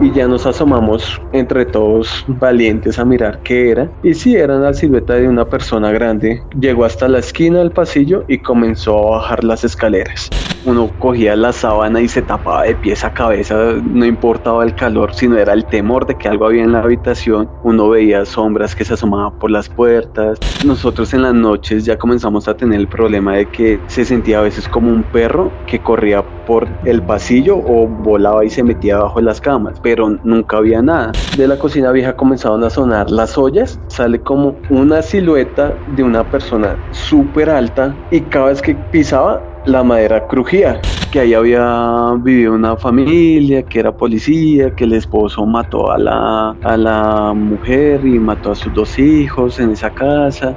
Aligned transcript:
Y 0.00 0.12
ya 0.12 0.26
nos 0.26 0.46
asomamos 0.46 1.20
entre 1.32 1.66
todos 1.66 2.24
valientes 2.26 2.98
a 2.98 3.04
mirar 3.04 3.40
qué 3.42 3.70
era. 3.70 3.90
Y 4.02 4.14
si 4.14 4.36
era 4.36 4.56
la 4.56 4.74
silueta 4.74 5.14
de 5.14 5.28
una 5.28 5.44
persona 5.44 5.90
grande. 5.92 6.42
Llegó 6.58 6.84
hasta 6.84 7.08
la 7.08 7.18
esquina 7.18 7.58
del 7.58 7.70
pasillo 7.70 8.24
y 8.28 8.38
comenzó 8.38 9.14
a 9.14 9.18
bajar 9.18 9.44
las 9.44 9.64
escaleras. 9.64 10.30
Uno 10.66 10.90
cogía 10.98 11.36
la 11.36 11.52
sábana 11.52 12.00
y 12.00 12.08
se 12.08 12.22
tapaba 12.22 12.62
de 12.62 12.74
pies 12.74 13.04
a 13.04 13.12
cabeza, 13.12 13.74
no 13.84 14.06
importaba 14.06 14.64
el 14.64 14.74
calor, 14.74 15.12
sino 15.14 15.36
era 15.36 15.52
el 15.52 15.66
temor 15.66 16.06
de 16.06 16.14
que 16.14 16.26
algo 16.26 16.46
había 16.46 16.64
en 16.64 16.72
la 16.72 16.80
habitación. 16.80 17.50
Uno 17.62 17.90
veía 17.90 18.24
sombras 18.24 18.74
que 18.74 18.84
se 18.84 18.94
asomaban 18.94 19.38
por 19.38 19.50
las 19.50 19.68
puertas. 19.68 20.38
Nosotros 20.64 21.12
en 21.12 21.22
las 21.22 21.34
noches 21.34 21.84
ya 21.84 21.98
comenzamos 21.98 22.48
a 22.48 22.56
tener 22.56 22.80
el 22.80 22.88
problema 22.88 23.34
de 23.34 23.46
que 23.46 23.78
se 23.88 24.06
sentía 24.06 24.38
a 24.38 24.42
veces 24.42 24.66
como 24.66 24.88
un 24.88 25.02
perro 25.02 25.52
que 25.66 25.80
corría 25.80 26.22
por 26.46 26.66
el 26.84 27.02
pasillo 27.02 27.58
o 27.58 27.86
volaba 27.86 28.44
y 28.44 28.50
se 28.50 28.62
metía 28.62 28.98
bajo 28.98 29.20
las 29.20 29.40
camas 29.40 29.80
nunca 29.96 30.58
había 30.58 30.82
nada. 30.82 31.12
De 31.36 31.48
la 31.48 31.58
cocina 31.58 31.90
vieja 31.92 32.16
comenzaron 32.16 32.62
a 32.64 32.70
sonar 32.70 33.10
las 33.10 33.36
ollas, 33.38 33.78
sale 33.88 34.20
como 34.20 34.56
una 34.70 35.02
silueta 35.02 35.74
de 35.96 36.02
una 36.02 36.24
persona 36.30 36.76
súper 36.90 37.50
alta 37.50 37.94
y 38.10 38.20
cada 38.20 38.46
vez 38.46 38.62
que 38.62 38.74
pisaba 38.74 39.42
la 39.66 39.82
madera 39.82 40.26
crujía, 40.26 40.80
que 41.10 41.20
ahí 41.20 41.34
había 41.34 42.14
vivido 42.18 42.54
una 42.54 42.76
familia, 42.76 43.62
que 43.62 43.80
era 43.80 43.96
policía, 43.96 44.74
que 44.74 44.84
el 44.84 44.92
esposo 44.92 45.46
mató 45.46 45.90
a 45.90 45.98
la, 45.98 46.50
a 46.62 46.76
la 46.76 47.32
mujer 47.34 48.04
y 48.04 48.18
mató 48.18 48.52
a 48.52 48.54
sus 48.54 48.72
dos 48.74 48.98
hijos 48.98 49.58
en 49.58 49.70
esa 49.70 49.90
casa. 49.90 50.56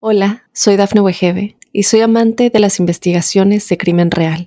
Hola, 0.00 0.44
soy 0.52 0.76
Dafne 0.76 1.00
Wegebe 1.00 1.56
y 1.72 1.84
soy 1.84 2.00
amante 2.00 2.50
de 2.50 2.58
las 2.58 2.80
investigaciones 2.80 3.68
de 3.68 3.76
crimen 3.76 4.10
real. 4.10 4.46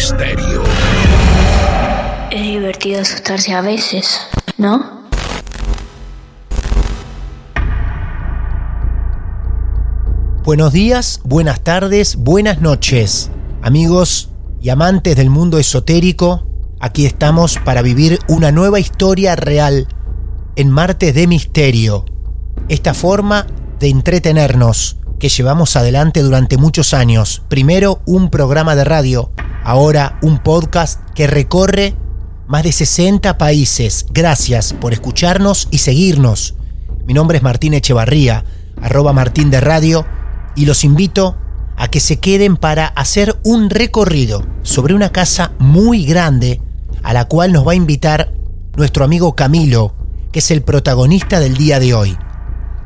Misterio. 0.00 0.62
Es 2.30 2.40
divertido 2.40 3.02
asustarse 3.02 3.52
a 3.52 3.60
veces, 3.60 4.18
¿no? 4.56 5.02
Buenos 10.42 10.72
días, 10.72 11.20
buenas 11.22 11.60
tardes, 11.60 12.16
buenas 12.16 12.62
noches, 12.62 13.30
amigos 13.60 14.30
y 14.62 14.70
amantes 14.70 15.16
del 15.16 15.28
mundo 15.28 15.58
esotérico. 15.58 16.46
Aquí 16.80 17.04
estamos 17.04 17.58
para 17.62 17.82
vivir 17.82 18.20
una 18.26 18.52
nueva 18.52 18.80
historia 18.80 19.36
real 19.36 19.86
en 20.56 20.70
Martes 20.70 21.14
de 21.14 21.26
Misterio. 21.26 22.06
Esta 22.70 22.94
forma 22.94 23.46
de 23.78 23.90
entretenernos 23.90 24.96
que 25.20 25.28
llevamos 25.28 25.76
adelante 25.76 26.22
durante 26.22 26.56
muchos 26.56 26.94
años. 26.94 27.42
Primero 27.48 28.00
un 28.06 28.30
programa 28.30 28.74
de 28.74 28.84
radio, 28.84 29.30
ahora 29.62 30.18
un 30.22 30.38
podcast 30.38 31.00
que 31.14 31.28
recorre 31.28 31.94
más 32.48 32.64
de 32.64 32.72
60 32.72 33.38
países. 33.38 34.06
Gracias 34.10 34.72
por 34.72 34.92
escucharnos 34.92 35.68
y 35.70 35.78
seguirnos. 35.78 36.56
Mi 37.06 37.14
nombre 37.14 37.36
es 37.36 37.44
Martín 37.44 37.74
Echevarría, 37.74 38.44
arroba 38.82 39.12
Martín 39.12 39.50
de 39.50 39.60
Radio, 39.60 40.06
y 40.56 40.64
los 40.64 40.82
invito 40.82 41.36
a 41.76 41.88
que 41.88 42.00
se 42.00 42.18
queden 42.18 42.56
para 42.56 42.86
hacer 42.86 43.38
un 43.44 43.70
recorrido 43.70 44.42
sobre 44.62 44.94
una 44.94 45.12
casa 45.12 45.52
muy 45.58 46.04
grande 46.04 46.60
a 47.02 47.12
la 47.12 47.26
cual 47.26 47.52
nos 47.52 47.66
va 47.66 47.72
a 47.72 47.76
invitar 47.76 48.32
nuestro 48.74 49.04
amigo 49.04 49.36
Camilo, 49.36 49.94
que 50.32 50.38
es 50.38 50.50
el 50.50 50.62
protagonista 50.62 51.40
del 51.40 51.56
día 51.56 51.78
de 51.78 51.94
hoy. 51.94 52.16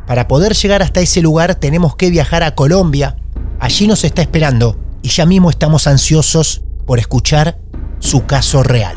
Para 0.06 0.28
poder 0.28 0.52
llegar 0.52 0.82
hasta 0.82 1.00
ese 1.00 1.22
lugar 1.22 1.54
tenemos 1.54 1.96
que 1.96 2.10
viajar 2.10 2.42
a 2.42 2.54
Colombia. 2.54 3.16
Allí 3.58 3.86
nos 3.86 4.04
está 4.04 4.20
esperando 4.20 4.76
y 5.00 5.08
ya 5.08 5.24
mismo 5.24 5.48
estamos 5.48 5.86
ansiosos 5.86 6.62
por 6.84 6.98
escuchar 6.98 7.58
su 8.00 8.26
caso 8.26 8.62
real. 8.62 8.96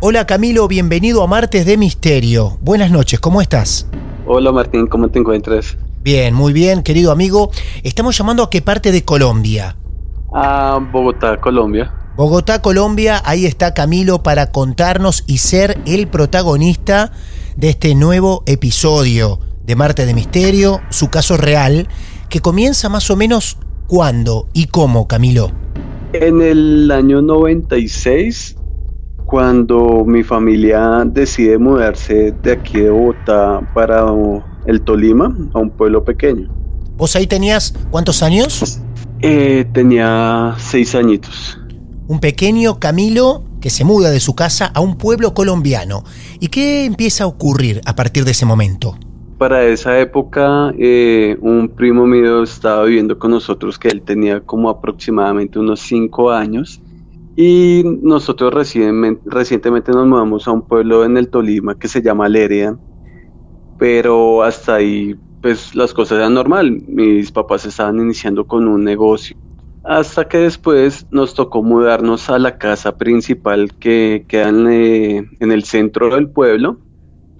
Hola 0.00 0.26
Camilo, 0.26 0.68
bienvenido 0.68 1.24
a 1.24 1.26
Martes 1.26 1.66
de 1.66 1.76
Misterio. 1.76 2.58
Buenas 2.60 2.92
noches, 2.92 3.18
¿cómo 3.18 3.42
estás? 3.42 3.88
Hola 4.24 4.52
Martín, 4.52 4.86
¿cómo 4.86 5.08
te 5.08 5.18
encuentras? 5.18 5.76
Bien, 6.02 6.32
muy 6.32 6.52
bien, 6.52 6.84
querido 6.84 7.10
amigo. 7.10 7.50
Estamos 7.82 8.16
llamando 8.16 8.44
a 8.44 8.50
qué 8.50 8.62
parte 8.62 8.92
de 8.92 9.04
Colombia. 9.04 9.76
A 10.32 10.78
Bogotá, 10.92 11.40
Colombia. 11.40 11.92
Bogotá, 12.16 12.62
Colombia, 12.62 13.20
ahí 13.24 13.46
está 13.46 13.74
Camilo 13.74 14.22
para 14.22 14.52
contarnos 14.52 15.24
y 15.26 15.38
ser 15.38 15.80
el 15.86 16.06
protagonista 16.06 17.10
de 17.56 17.70
este 17.70 17.96
nuevo 17.96 18.44
episodio 18.46 19.49
de 19.70 19.76
Marte 19.76 20.04
de 20.04 20.14
Misterio, 20.14 20.80
su 20.90 21.10
caso 21.10 21.36
real, 21.36 21.86
que 22.28 22.40
comienza 22.40 22.88
más 22.88 23.08
o 23.08 23.14
menos 23.14 23.56
cuándo 23.86 24.48
y 24.52 24.66
cómo, 24.66 25.06
Camilo. 25.06 25.52
En 26.12 26.42
el 26.42 26.90
año 26.90 27.22
96, 27.22 28.56
cuando 29.26 30.04
mi 30.04 30.24
familia 30.24 31.04
decide 31.06 31.56
mudarse 31.56 32.34
de 32.42 32.50
aquí 32.50 32.80
de 32.80 32.90
Bogotá 32.90 33.60
para 33.72 34.06
el 34.66 34.82
Tolima, 34.82 35.32
a 35.54 35.60
un 35.60 35.70
pueblo 35.70 36.04
pequeño. 36.04 36.52
¿Vos 36.96 37.14
ahí 37.14 37.28
tenías 37.28 37.72
cuántos 37.92 38.24
años? 38.24 38.80
Eh, 39.22 39.66
tenía 39.72 40.56
seis 40.58 40.96
añitos. 40.96 41.60
Un 42.08 42.18
pequeño 42.18 42.80
Camilo 42.80 43.44
que 43.60 43.70
se 43.70 43.84
muda 43.84 44.10
de 44.10 44.18
su 44.18 44.34
casa 44.34 44.66
a 44.74 44.80
un 44.80 44.98
pueblo 44.98 45.32
colombiano. 45.32 46.02
¿Y 46.40 46.48
qué 46.48 46.86
empieza 46.86 47.22
a 47.22 47.28
ocurrir 47.28 47.80
a 47.84 47.94
partir 47.94 48.24
de 48.24 48.32
ese 48.32 48.46
momento? 48.46 48.98
Para 49.40 49.64
esa 49.64 49.98
época, 49.98 50.70
eh, 50.78 51.34
un 51.40 51.70
primo 51.70 52.06
mío 52.06 52.42
estaba 52.42 52.84
viviendo 52.84 53.18
con 53.18 53.30
nosotros, 53.30 53.78
que 53.78 53.88
él 53.88 54.02
tenía 54.02 54.42
como 54.42 54.68
aproximadamente 54.68 55.58
unos 55.58 55.80
cinco 55.80 56.30
años. 56.30 56.82
Y 57.36 57.82
nosotros 58.02 58.52
recientemente, 58.52 59.92
nos 59.92 60.06
mudamos 60.06 60.46
a 60.46 60.50
un 60.50 60.60
pueblo 60.60 61.06
en 61.06 61.16
el 61.16 61.30
Tolima 61.30 61.74
que 61.74 61.88
se 61.88 62.02
llama 62.02 62.28
Lerida. 62.28 62.76
Pero 63.78 64.42
hasta 64.42 64.74
ahí, 64.74 65.16
pues 65.40 65.74
las 65.74 65.94
cosas 65.94 66.18
eran 66.18 66.34
normal. 66.34 66.82
Mis 66.86 67.32
papás 67.32 67.64
estaban 67.64 67.98
iniciando 67.98 68.46
con 68.46 68.68
un 68.68 68.84
negocio 68.84 69.38
hasta 69.84 70.28
que 70.28 70.36
después 70.36 71.06
nos 71.10 71.32
tocó 71.32 71.62
mudarnos 71.62 72.28
a 72.28 72.38
la 72.38 72.58
casa 72.58 72.98
principal 72.98 73.72
que 73.78 74.26
queda 74.28 74.50
en, 74.50 74.66
eh, 74.68 75.30
el 75.40 75.64
centro 75.64 76.14
del 76.14 76.28
pueblo, 76.28 76.76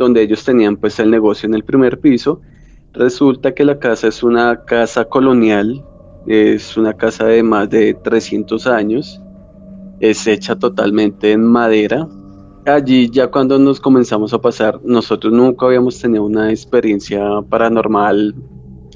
donde 0.01 0.23
ellos 0.23 0.45
tenían 0.45 0.77
pues 0.77 0.99
el 0.99 1.11
negocio 1.11 1.47
en 1.47 1.55
el 1.55 1.63
primer 1.63 2.01
piso. 2.01 2.41
Resulta 2.93 3.55
que 3.55 3.65
la 3.65 3.79
casa 3.79 4.09
es 4.09 4.23
una 4.23 4.65
casa 4.65 5.05
colonial, 5.05 5.85
es 6.27 6.77
una 6.77 6.95
casa 6.95 7.27
de 7.27 7.43
más 7.43 7.71
de 7.71 7.95
300 7.95 8.67
años, 8.67 9.21
es 10.01 10.27
hecha 10.27 10.59
totalmente 10.59 11.33
en 11.33 11.45
madera. 11.45 12.09
Allí 12.67 13.11
ya 13.11 13.29
cuando 13.29 13.59
nos 13.59 13.79
comenzamos 13.79 14.33
a 14.33 14.41
pasar, 14.41 14.81
nosotros 14.85 15.33
nunca 15.33 15.67
habíamos 15.67 16.01
tenido 16.01 16.25
una 16.25 16.51
experiencia 16.51 17.21
paranormal 17.49 18.35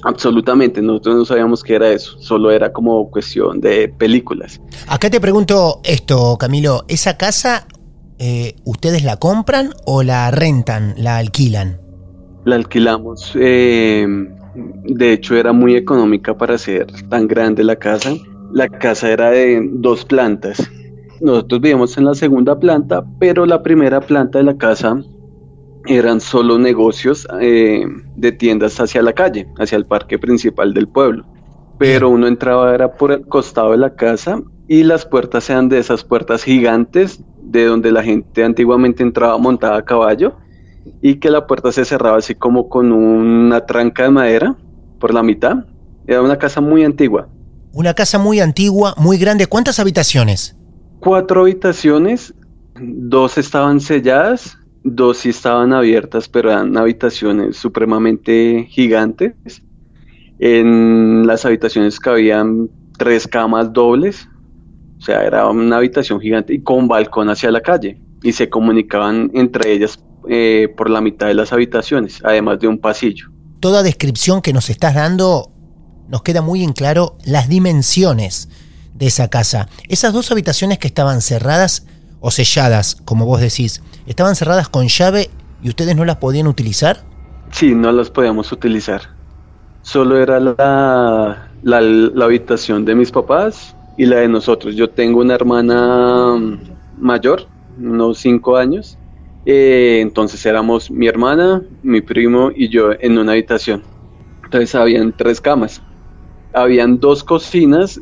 Absolutamente, 0.05 0.83
nosotros 0.83 1.15
no 1.15 1.25
sabíamos 1.25 1.63
qué 1.63 1.73
era 1.73 1.89
eso, 1.89 2.19
solo 2.19 2.51
era 2.51 2.71
como 2.71 3.09
cuestión 3.09 3.59
de 3.59 3.89
películas. 3.89 4.61
Acá 4.87 5.09
te 5.09 5.19
pregunto 5.19 5.79
esto, 5.83 6.37
Camilo, 6.37 6.85
¿esa 6.87 7.17
casa 7.17 7.65
eh, 8.19 8.55
ustedes 8.63 9.03
la 9.03 9.17
compran 9.17 9.71
o 9.85 10.03
la 10.03 10.31
rentan, 10.31 10.93
la 10.97 11.17
alquilan? 11.17 11.79
La 12.45 12.55
alquilamos, 12.55 13.33
eh, 13.35 14.07
de 14.55 15.13
hecho 15.13 15.35
era 15.35 15.51
muy 15.51 15.75
económica 15.75 16.37
para 16.37 16.57
ser 16.57 16.87
tan 17.09 17.27
grande 17.27 17.63
la 17.63 17.75
casa. 17.75 18.13
La 18.51 18.69
casa 18.69 19.09
era 19.11 19.31
de 19.31 19.67
dos 19.73 20.05
plantas. 20.05 20.69
Nosotros 21.19 21.61
vivíamos 21.61 21.97
en 21.97 22.05
la 22.05 22.13
segunda 22.13 22.57
planta, 22.59 23.03
pero 23.19 23.45
la 23.45 23.63
primera 23.63 23.99
planta 23.99 24.37
de 24.37 24.45
la 24.45 24.57
casa 24.57 25.01
eran 25.87 26.19
solo 26.19 26.57
negocios 26.57 27.27
eh, 27.41 27.85
de 28.15 28.31
tiendas 28.31 28.79
hacia 28.79 29.01
la 29.01 29.13
calle, 29.13 29.47
hacia 29.57 29.77
el 29.77 29.85
parque 29.85 30.17
principal 30.19 30.73
del 30.73 30.87
pueblo. 30.87 31.25
Pero 31.77 32.09
uno 32.09 32.27
entraba 32.27 32.73
era 32.73 32.93
por 32.93 33.11
el 33.11 33.25
costado 33.27 33.71
de 33.71 33.77
la 33.77 33.95
casa 33.95 34.41
y 34.67 34.83
las 34.83 35.05
puertas 35.05 35.49
eran 35.49 35.69
de 35.69 35.79
esas 35.79 36.03
puertas 36.03 36.43
gigantes 36.43 37.21
de 37.45 37.65
donde 37.65 37.91
la 37.91 38.03
gente 38.03 38.43
antiguamente 38.43 39.03
entraba 39.03 39.37
montada 39.37 39.77
a 39.77 39.85
caballo 39.85 40.35
y 41.01 41.15
que 41.15 41.29
la 41.29 41.47
puerta 41.47 41.71
se 41.71 41.85
cerraba 41.85 42.17
así 42.17 42.35
como 42.35 42.69
con 42.69 42.91
una 42.91 43.65
tranca 43.65 44.03
de 44.03 44.09
madera 44.09 44.55
por 44.99 45.13
la 45.13 45.23
mitad. 45.23 45.65
Era 46.07 46.21
una 46.21 46.37
casa 46.37 46.61
muy 46.61 46.83
antigua. 46.83 47.27
Una 47.73 47.93
casa 47.93 48.19
muy 48.19 48.39
antigua, 48.39 48.93
muy 48.97 49.17
grande. 49.17 49.47
¿Cuántas 49.47 49.79
habitaciones? 49.79 50.55
Cuatro 50.99 51.41
habitaciones, 51.41 52.33
dos 52.79 53.37
estaban 53.37 53.79
selladas 53.79 54.57
Dos 54.87 55.17
sí 55.17 55.29
estaban 55.29 55.73
abiertas, 55.73 56.29
pero 56.29 56.51
eran 56.51 56.77
habitaciones 56.77 57.57
supremamente 57.57 58.67
gigantes. 58.69 59.33
En 60.37 61.25
las 61.25 61.43
habitaciones 61.43 61.99
cabían 61.99 62.69
tres 62.95 63.27
camas 63.27 63.73
dobles, 63.73 64.29
o 64.97 65.01
sea, 65.01 65.23
era 65.23 65.47
una 65.47 65.77
habitación 65.77 66.19
gigante 66.19 66.53
y 66.53 66.61
con 66.61 66.87
balcón 66.87 67.29
hacia 67.29 67.51
la 67.51 67.61
calle. 67.61 67.99
Y 68.23 68.31
se 68.31 68.49
comunicaban 68.49 69.29
entre 69.33 69.71
ellas 69.71 69.99
eh, 70.29 70.73
por 70.75 70.89
la 70.89 71.01
mitad 71.01 71.27
de 71.27 71.35
las 71.35 71.53
habitaciones, 71.53 72.21
además 72.23 72.59
de 72.59 72.67
un 72.67 72.79
pasillo. 72.79 73.29
Toda 73.59 73.83
descripción 73.83 74.41
que 74.41 74.53
nos 74.53 74.69
estás 74.69 74.95
dando 74.95 75.51
nos 76.07 76.21
queda 76.23 76.41
muy 76.41 76.63
en 76.63 76.73
claro 76.73 77.17
las 77.25 77.49
dimensiones 77.49 78.49
de 78.93 79.07
esa 79.07 79.27
casa. 79.29 79.69
Esas 79.89 80.13
dos 80.13 80.31
habitaciones 80.31 80.79
que 80.79 80.87
estaban 80.87 81.21
cerradas 81.21 81.85
o 82.19 82.31
selladas, 82.31 82.97
como 83.05 83.25
vos 83.25 83.41
decís, 83.41 83.83
estaban 84.07 84.35
cerradas 84.35 84.69
con 84.69 84.87
llave 84.87 85.29
y 85.61 85.69
ustedes 85.69 85.95
no 85.95 86.05
las 86.05 86.17
podían 86.17 86.47
utilizar? 86.47 87.03
Sí, 87.51 87.73
no 87.75 87.91
las 87.91 88.09
podíamos 88.09 88.51
utilizar. 88.51 89.01
Solo 89.81 90.17
era 90.17 90.39
la, 90.39 91.49
la, 91.63 92.25
habitación 92.25 92.85
de 92.85 92.95
mis 92.95 93.11
papás 93.11 93.75
y 93.97 94.05
la 94.05 94.17
de 94.17 94.27
nosotros. 94.27 94.75
Yo 94.75 94.89
tengo 94.89 95.19
una 95.21 95.35
hermana 95.35 96.35
mayor, 96.97 97.47
unos 97.77 98.19
cinco 98.19 98.57
años. 98.57 98.99
Eh, 99.45 99.99
entonces 100.01 100.45
éramos 100.45 100.89
mi 100.89 101.07
hermana, 101.07 101.63
mi 101.81 102.01
primo 102.01 102.51
y 102.55 102.69
yo 102.69 102.91
en 102.99 103.17
una 103.17 103.33
habitación. 103.33 103.83
Entonces 104.43 104.75
habían 104.75 105.15
tres 105.15 105.39
camas. 105.41 105.81
Habían 106.53 106.99
dos 106.99 107.23
cocinas 107.23 107.99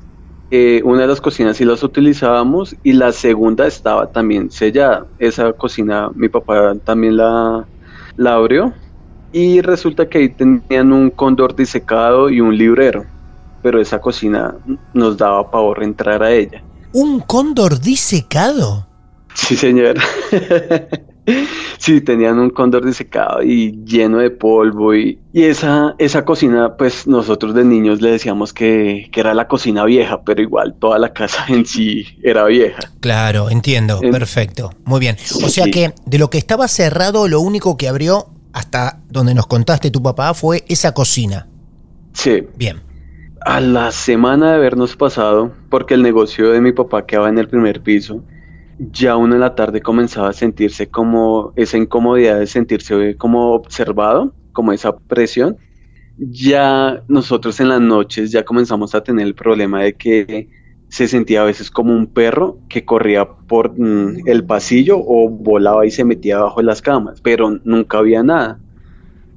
eh, 0.56 0.84
una 0.84 1.02
de 1.02 1.08
las 1.08 1.20
cocinas 1.20 1.58
sí 1.58 1.66
las 1.66 1.82
utilizábamos 1.82 2.76
y 2.84 2.94
la 2.94 3.12
segunda 3.12 3.66
estaba 3.66 4.12
también 4.12 4.52
sellada. 4.52 5.08
Esa 5.18 5.52
cocina 5.54 6.12
mi 6.14 6.30
papá 6.30 6.76
también 6.86 7.18
la, 7.18 7.68
la 8.16 8.36
abrió 8.36 8.72
y 9.32 9.62
resulta 9.62 10.08
que 10.08 10.20
ahí 10.20 10.30
tenían 10.30 10.94
un 10.94 11.10
cóndor 11.10 11.56
disecado 11.56 12.30
y 12.30 12.40
un 12.40 12.56
librero, 12.56 13.04
pero 13.64 13.82
esa 13.82 14.00
cocina 14.00 14.56
nos 14.94 15.18
daba 15.18 15.50
pavor 15.50 15.82
entrar 15.84 16.22
a 16.22 16.32
ella. 16.32 16.62
¿Un 16.92 17.22
cóndor 17.22 17.80
disecado? 17.80 18.86
Sí, 19.34 19.56
señor. 19.56 19.96
Sí, 21.78 22.02
tenían 22.02 22.40
un 22.40 22.50
cóndor 22.50 22.86
disecado 22.86 23.42
y 23.44 23.84
lleno 23.86 24.20
de 24.20 24.30
polvo 24.30 24.94
y, 24.94 25.20
esa, 25.34 25.96
esa 25.98 26.24
cocina, 26.26 26.76
pues 26.78 27.08
nosotros 27.08 27.54
de 27.54 27.64
niños 27.64 28.02
le 28.02 28.12
decíamos 28.12 28.54
que, 28.54 29.10
era 29.14 29.34
la 29.34 29.48
cocina 29.48 29.86
vieja, 29.86 30.22
pero 30.24 30.42
igual 30.42 30.76
toda 30.80 31.00
la 31.00 31.14
casa 31.14 31.46
en 31.50 31.66
sí 31.66 32.06
era 32.24 32.46
vieja. 32.46 32.80
Claro, 33.00 33.50
entiendo, 33.50 34.00
perfecto, 34.00 34.72
muy 34.86 35.00
bien. 35.00 35.18
O 35.44 35.50
sea 35.50 35.66
que 35.66 35.94
de 36.06 36.18
lo 36.18 36.30
que 36.30 36.38
estaba 36.38 36.68
cerrado, 36.68 37.28
lo 37.28 37.42
único 37.42 37.78
que 37.78 37.88
abrió 37.88 38.28
hasta 38.54 39.00
donde 39.10 39.34
nos 39.34 39.48
contaste 39.48 39.92
tu 39.92 40.02
papá 40.02 40.34
fue 40.34 40.64
esa 40.68 40.94
cocina. 40.94 41.48
Sí. 42.14 42.48
Bien. 42.56 42.82
A 43.46 43.60
la 43.60 43.92
semana 43.92 44.52
de 44.52 44.56
habernos 44.56 44.96
pasado, 44.96 45.52
porque 45.70 45.96
el 45.96 46.02
negocio 46.02 46.52
de 46.52 46.62
mi 46.62 46.72
papá 46.72 47.06
quedaba 47.06 47.28
en 47.28 47.38
el 47.38 47.50
primer 47.50 47.82
piso, 47.82 48.24
ya 48.80 49.18
uno 49.18 49.36
en 49.36 49.42
la 49.42 49.54
tarde 49.54 49.82
comenzaba 49.82 50.30
a 50.30 50.34
sentirse 50.34 50.88
como 50.88 51.52
esa 51.58 51.78
incomodidad 51.78 52.40
de 52.40 52.48
sentirse 52.48 53.18
como 53.18 53.52
observado, 53.52 54.34
como 54.54 54.72
esa 54.72 54.96
presión. 54.96 55.58
Ya 56.18 57.04
nosotros 57.10 57.60
en 57.60 57.68
las 57.68 57.82
noches 57.82 58.32
ya 58.32 58.46
comenzamos 58.46 58.96
a 58.96 59.04
tener 59.04 59.28
el 59.28 59.36
problema 59.36 59.82
de 59.82 59.94
que 59.94 60.50
se 60.88 61.10
sentía 61.10 61.42
a 61.42 61.46
veces 61.46 61.70
como 61.70 61.94
un 61.94 62.08
perro 62.08 62.60
que 62.70 62.86
corría 62.86 63.28
por 63.28 63.78
mm, 63.78 64.28
el 64.28 64.46
pasillo 64.46 65.00
o 65.00 65.28
volaba 65.28 65.86
y 65.86 65.92
se 65.92 66.06
metía 66.06 66.38
bajo 66.38 66.62
las 66.62 66.82
camas, 66.82 67.20
pero 67.20 67.60
nunca 67.66 67.98
había 67.98 68.24
nada. 68.24 68.60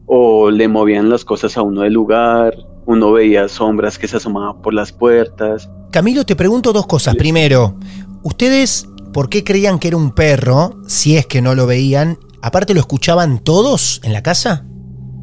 O 0.07 0.53
le 0.53 0.69
movían 0.69 1.11
las 1.11 1.25
cosas 1.25 1.57
a 1.57 1.63
uno 1.63 1.81
del 1.81 1.95
lugar, 1.95 2.55
uno 2.87 3.13
veía 3.13 3.49
sombras 3.49 3.99
que 3.99 4.09
se 4.09 4.17
asomaban 4.17 4.63
por 4.63 4.73
las 4.73 4.93
puertas. 4.93 5.69
Camilo, 5.91 6.25
te 6.25 6.37
pregunto 6.37 6.73
dos 6.73 6.87
cosas. 6.87 7.17
Primero, 7.17 7.75
¿ustedes 8.23 8.89
por 9.17 9.31
qué 9.31 9.45
creían 9.45 9.79
que 9.79 9.89
era 9.89 9.97
un 9.97 10.11
perro, 10.11 10.75
si 10.87 11.17
es 11.17 11.27
que 11.27 11.41
no 11.41 11.55
lo 11.55 11.67
veían. 11.67 12.19
Aparte, 12.43 12.75
¿lo 12.75 12.81
escuchaban 12.81 13.39
todos 13.39 14.03
en 14.05 14.13
la 14.13 14.23
casa? 14.23 14.67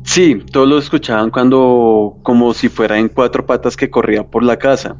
Sí, 0.03 0.43
todos 0.51 0.67
lo 0.67 0.79
escuchaban 0.79 1.29
cuando, 1.29 2.17
como 2.23 2.55
si 2.55 2.69
fuera 2.69 2.97
en 2.97 3.07
cuatro 3.07 3.45
patas 3.45 3.77
que 3.77 3.91
corría 3.91 4.25
por 4.25 4.43
la 4.43 4.57
casa. 4.57 4.97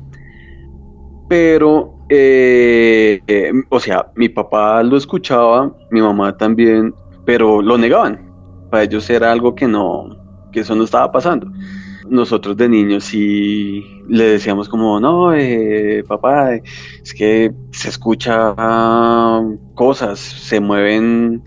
Pero, 1.27 2.05
eh, 2.08 3.20
eh, 3.25 3.51
o 3.70 3.79
sea, 3.79 4.12
mi 4.15 4.29
papá 4.29 4.84
lo 4.84 4.96
escuchaba, 4.96 5.75
mi 5.89 6.00
mamá 6.00 6.38
también, 6.38 6.93
pero 7.25 7.63
lo 7.63 7.79
negaban. 7.79 8.32
Para 8.70 8.84
ellos 8.84 9.10
era 9.10 9.32
algo 9.32 9.55
que 9.55 9.67
no, 9.67 10.10
que 10.51 10.60
eso 10.60 10.75
no 10.75 10.84
estaba 10.84 11.12
pasando 11.12 11.48
nosotros 12.10 12.57
de 12.57 12.69
niños 12.69 13.05
sí 13.05 14.03
le 14.07 14.25
decíamos 14.25 14.69
como, 14.69 15.00
no, 15.00 15.33
eh, 15.33 16.03
papá, 16.07 16.55
es 16.55 17.13
que 17.13 17.53
se 17.72 17.89
escucha 17.89 18.55
cosas, 19.75 20.19
se 20.19 20.60
mueven, 20.60 21.43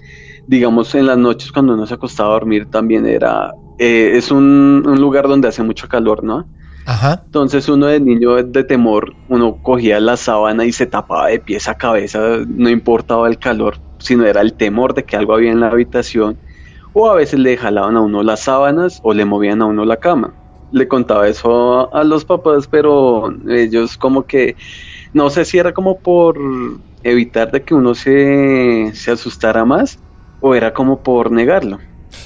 digamos, 0.46 0.94
en 0.94 1.06
las 1.06 1.18
noches 1.18 1.52
cuando 1.52 1.74
uno 1.74 1.86
se 1.86 1.94
acostaba 1.94 2.30
a 2.30 2.32
dormir 2.32 2.66
también 2.70 3.06
era, 3.06 3.52
eh, 3.78 4.12
es 4.14 4.30
un, 4.30 4.82
lugar 4.98 5.28
donde 5.28 5.48
hace 5.48 5.62
mucho 5.62 5.88
calor, 5.88 6.24
¿no? 6.24 6.46
Ajá. 6.86 7.22
Entonces 7.26 7.68
uno 7.68 7.86
de 7.86 7.98
niño 7.98 8.36
de 8.36 8.64
temor, 8.64 9.12
uno 9.28 9.58
cogía 9.60 9.98
la 9.98 10.16
sábana 10.16 10.64
y 10.64 10.72
se 10.72 10.86
tapaba 10.86 11.28
de 11.28 11.40
pies 11.40 11.68
a 11.68 11.74
cabeza, 11.74 12.20
no 12.46 12.70
importaba 12.70 13.28
el 13.28 13.38
calor, 13.38 13.78
sino 13.98 14.24
era 14.24 14.40
el 14.40 14.52
temor 14.52 14.94
de 14.94 15.04
que 15.04 15.16
algo 15.16 15.34
había 15.34 15.50
en 15.50 15.60
la 15.60 15.68
habitación, 15.68 16.38
o 16.92 17.10
a 17.10 17.14
veces 17.16 17.40
le 17.40 17.56
jalaban 17.56 17.96
a 17.96 18.00
uno 18.00 18.22
las 18.22 18.40
sábanas 18.44 19.00
o 19.02 19.12
le 19.12 19.24
movían 19.24 19.62
a 19.62 19.66
uno 19.66 19.84
la 19.84 19.96
cama 19.96 20.32
le 20.76 20.86
contaba 20.88 21.26
eso 21.28 21.90
a, 21.94 22.00
a 22.00 22.04
los 22.04 22.24
papás, 22.24 22.66
pero 22.70 23.34
ellos 23.48 23.96
como 23.96 24.26
que, 24.26 24.56
no 25.12 25.30
sé 25.30 25.44
si 25.44 25.58
era 25.58 25.72
como 25.72 25.98
por 25.98 26.38
evitar 27.02 27.50
de 27.50 27.62
que 27.62 27.74
uno 27.74 27.94
se, 27.94 28.90
se 28.94 29.10
asustara 29.10 29.64
más 29.64 29.98
o 30.40 30.54
era 30.54 30.72
como 30.74 31.00
por 31.02 31.30
negarlo. 31.32 31.78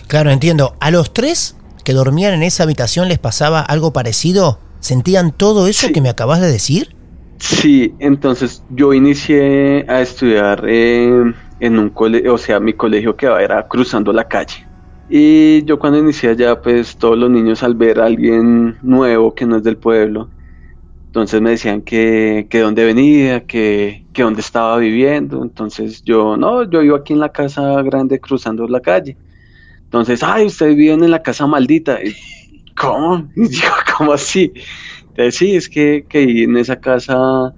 Claro, 0.08 0.30
entiendo. 0.30 0.74
¿A 0.80 0.90
los 0.90 1.12
tres 1.12 1.56
que 1.84 1.92
dormían 1.92 2.34
en 2.34 2.42
esa 2.42 2.64
habitación 2.64 3.08
les 3.08 3.18
pasaba 3.18 3.60
algo 3.60 3.92
parecido? 3.92 4.58
¿Sentían 4.80 5.32
todo 5.32 5.66
eso 5.68 5.86
Sí. 5.86 5.92
que 5.92 6.00
me 6.00 6.08
acabas 6.08 6.40
de 6.40 6.50
decir? 6.50 6.96
Sí, 7.38 7.94
entonces 8.00 8.62
yo 8.70 8.92
inicié 8.92 9.86
a 9.88 10.00
estudiar 10.00 10.64
eh, 10.66 11.32
en 11.60 11.78
un 11.78 11.90
colegio, 11.90 12.34
o 12.34 12.38
sea, 12.38 12.60
mi 12.60 12.72
colegio 12.74 13.16
quedaba 13.16 13.42
era 13.42 13.66
cruzando 13.68 14.12
la 14.12 14.24
calle. 14.24 14.66
Y 15.12 15.64
yo 15.64 15.78
cuando 15.80 15.98
inicié 15.98 16.30
allá, 16.30 16.60
pues 16.62 16.96
todos 16.96 17.18
los 17.18 17.28
niños 17.30 17.64
al 17.64 17.74
ver 17.74 18.00
a 18.00 18.06
alguien 18.06 18.78
nuevo 18.80 19.34
que 19.34 19.44
no 19.44 19.56
es 19.56 19.64
del 19.64 19.76
pueblo, 19.76 20.30
entonces 21.06 21.40
me 21.42 21.50
decían 21.50 21.82
que, 21.82 22.46
que 22.48 22.60
dónde 22.60 22.84
venía, 22.84 23.44
que, 23.46 24.06
que 24.12 24.22
dónde 24.22 24.40
estaba 24.42 24.78
viviendo. 24.78 25.42
Entonces 25.42 26.02
yo, 26.04 26.36
no, 26.36 26.62
yo 26.70 26.80
vivo 26.80 26.96
aquí 26.96 27.12
en 27.14 27.20
la 27.20 27.30
casa 27.30 27.82
grande 27.82 28.20
cruzando 28.20 28.68
la 28.68 28.80
calle. 28.80 29.18
Entonces, 29.84 30.22
ay, 30.22 30.46
ustedes 30.46 30.76
viven 30.76 31.02
en 31.04 31.10
la 31.10 31.22
casa 31.22 31.46
maldita. 31.46 31.98
¿Cómo? 32.76 33.28
Y 33.36 33.48
yo, 33.48 33.68
¿cómo 33.98 34.12
así? 34.12 34.52
Entonces, 35.08 35.36
sí, 35.36 35.56
es 35.56 35.68
que, 35.68 36.06
que 36.08 36.44
en 36.44 36.56
esa 36.56 36.80
casa, 36.80 37.52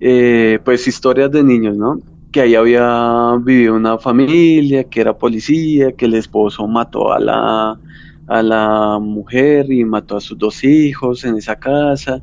eh, 0.00 0.60
pues 0.64 0.86
historias 0.86 1.32
de 1.32 1.42
niños, 1.42 1.76
¿no? 1.76 1.98
Que 2.32 2.40
ahí 2.40 2.54
había 2.54 3.36
vivido 3.40 3.76
una 3.76 3.98
familia, 3.98 4.84
que 4.84 5.00
era 5.00 5.16
policía, 5.16 5.92
que 5.92 6.06
el 6.06 6.14
esposo 6.14 6.66
mató 6.66 7.12
a 7.12 7.20
la, 7.20 7.78
a 8.26 8.42
la 8.42 8.98
mujer 8.98 9.70
y 9.70 9.84
mató 9.84 10.16
a 10.16 10.20
sus 10.20 10.38
dos 10.38 10.64
hijos 10.64 11.24
en 11.24 11.36
esa 11.36 11.56
casa, 11.56 12.22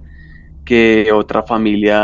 que 0.65 1.11
otra 1.13 1.43
familia 1.43 2.01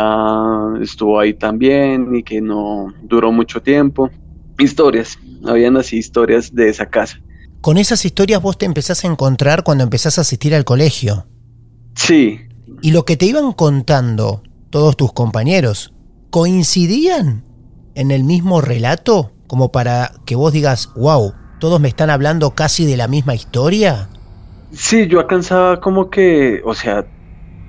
estuvo 0.82 1.20
ahí 1.20 1.34
también 1.34 2.16
y 2.16 2.24
que 2.24 2.42
no 2.42 2.94
duró 3.04 3.32
mucho 3.32 3.62
tiempo. 3.62 4.12
Historias, 4.60 5.18
habían 5.44 5.76
así 5.76 5.98
historias 5.98 6.54
de 6.54 6.70
esa 6.70 6.86
casa. 6.86 7.20
Con 7.62 7.78
esas 7.78 8.06
historias 8.06 8.42
vos 8.42 8.60
te 8.60 8.68
empezás 8.68 9.04
a 9.04 9.08
encontrar 9.08 9.64
cuando 9.64 9.84
empezás 9.84 10.20
a 10.20 10.22
asistir 10.22 10.54
al 10.54 10.66
colegio. 10.66 11.26
Sí, 11.96 12.42
Y 12.82 12.92
lo 12.92 13.06
que 13.06 13.18
te 13.18 13.26
iban 13.26 13.54
contando 13.54 14.44
todos 14.70 14.96
tus 14.96 15.14
compañeros, 15.14 15.94
¿coincidían 16.30 17.44
en 17.96 18.12
el 18.12 18.24
mismo 18.24 18.62
relato? 18.62 19.32
Como 19.48 19.72
para 19.72 20.12
que 20.26 20.36
vos 20.36 20.54
digas, 20.54 20.92
wow, 20.96 21.34
todos 21.60 21.80
me 21.80 21.88
están 21.88 22.10
hablando 22.10 22.52
casi 22.52 22.86
de 22.86 22.98
la 22.98 23.08
misma 23.08 23.36
historia. 23.36 24.10
Sí, 24.72 25.08
yo 25.08 25.20
alcanzaba 25.20 25.80
como 25.80 26.10
que, 26.10 26.62
o 26.66 26.74
sea, 26.74 27.06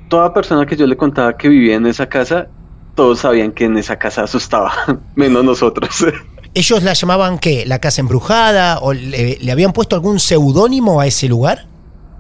toda 0.08 0.34
persona 0.34 0.66
que 0.66 0.76
yo 0.76 0.86
le 0.86 0.96
contaba 0.96 1.36
que 1.36 1.48
vivía 1.48 1.76
en 1.76 1.86
esa 1.86 2.08
casa, 2.08 2.48
todos 2.94 3.20
sabían 3.20 3.52
que 3.52 3.64
en 3.64 3.76
esa 3.76 3.98
casa 3.98 4.24
asustaba, 4.24 4.72
menos 5.14 5.44
nosotros. 5.44 6.06
¿Ellos 6.54 6.82
la 6.82 6.94
llamaban 6.94 7.38
qué? 7.38 7.64
¿La 7.66 7.80
casa 7.80 8.00
embrujada? 8.00 8.78
¿O 8.80 8.94
le, 8.94 9.38
le 9.40 9.52
habían 9.52 9.72
puesto 9.72 9.94
algún 9.94 10.18
seudónimo 10.18 11.00
a 11.00 11.06
ese 11.06 11.28
lugar? 11.28 11.66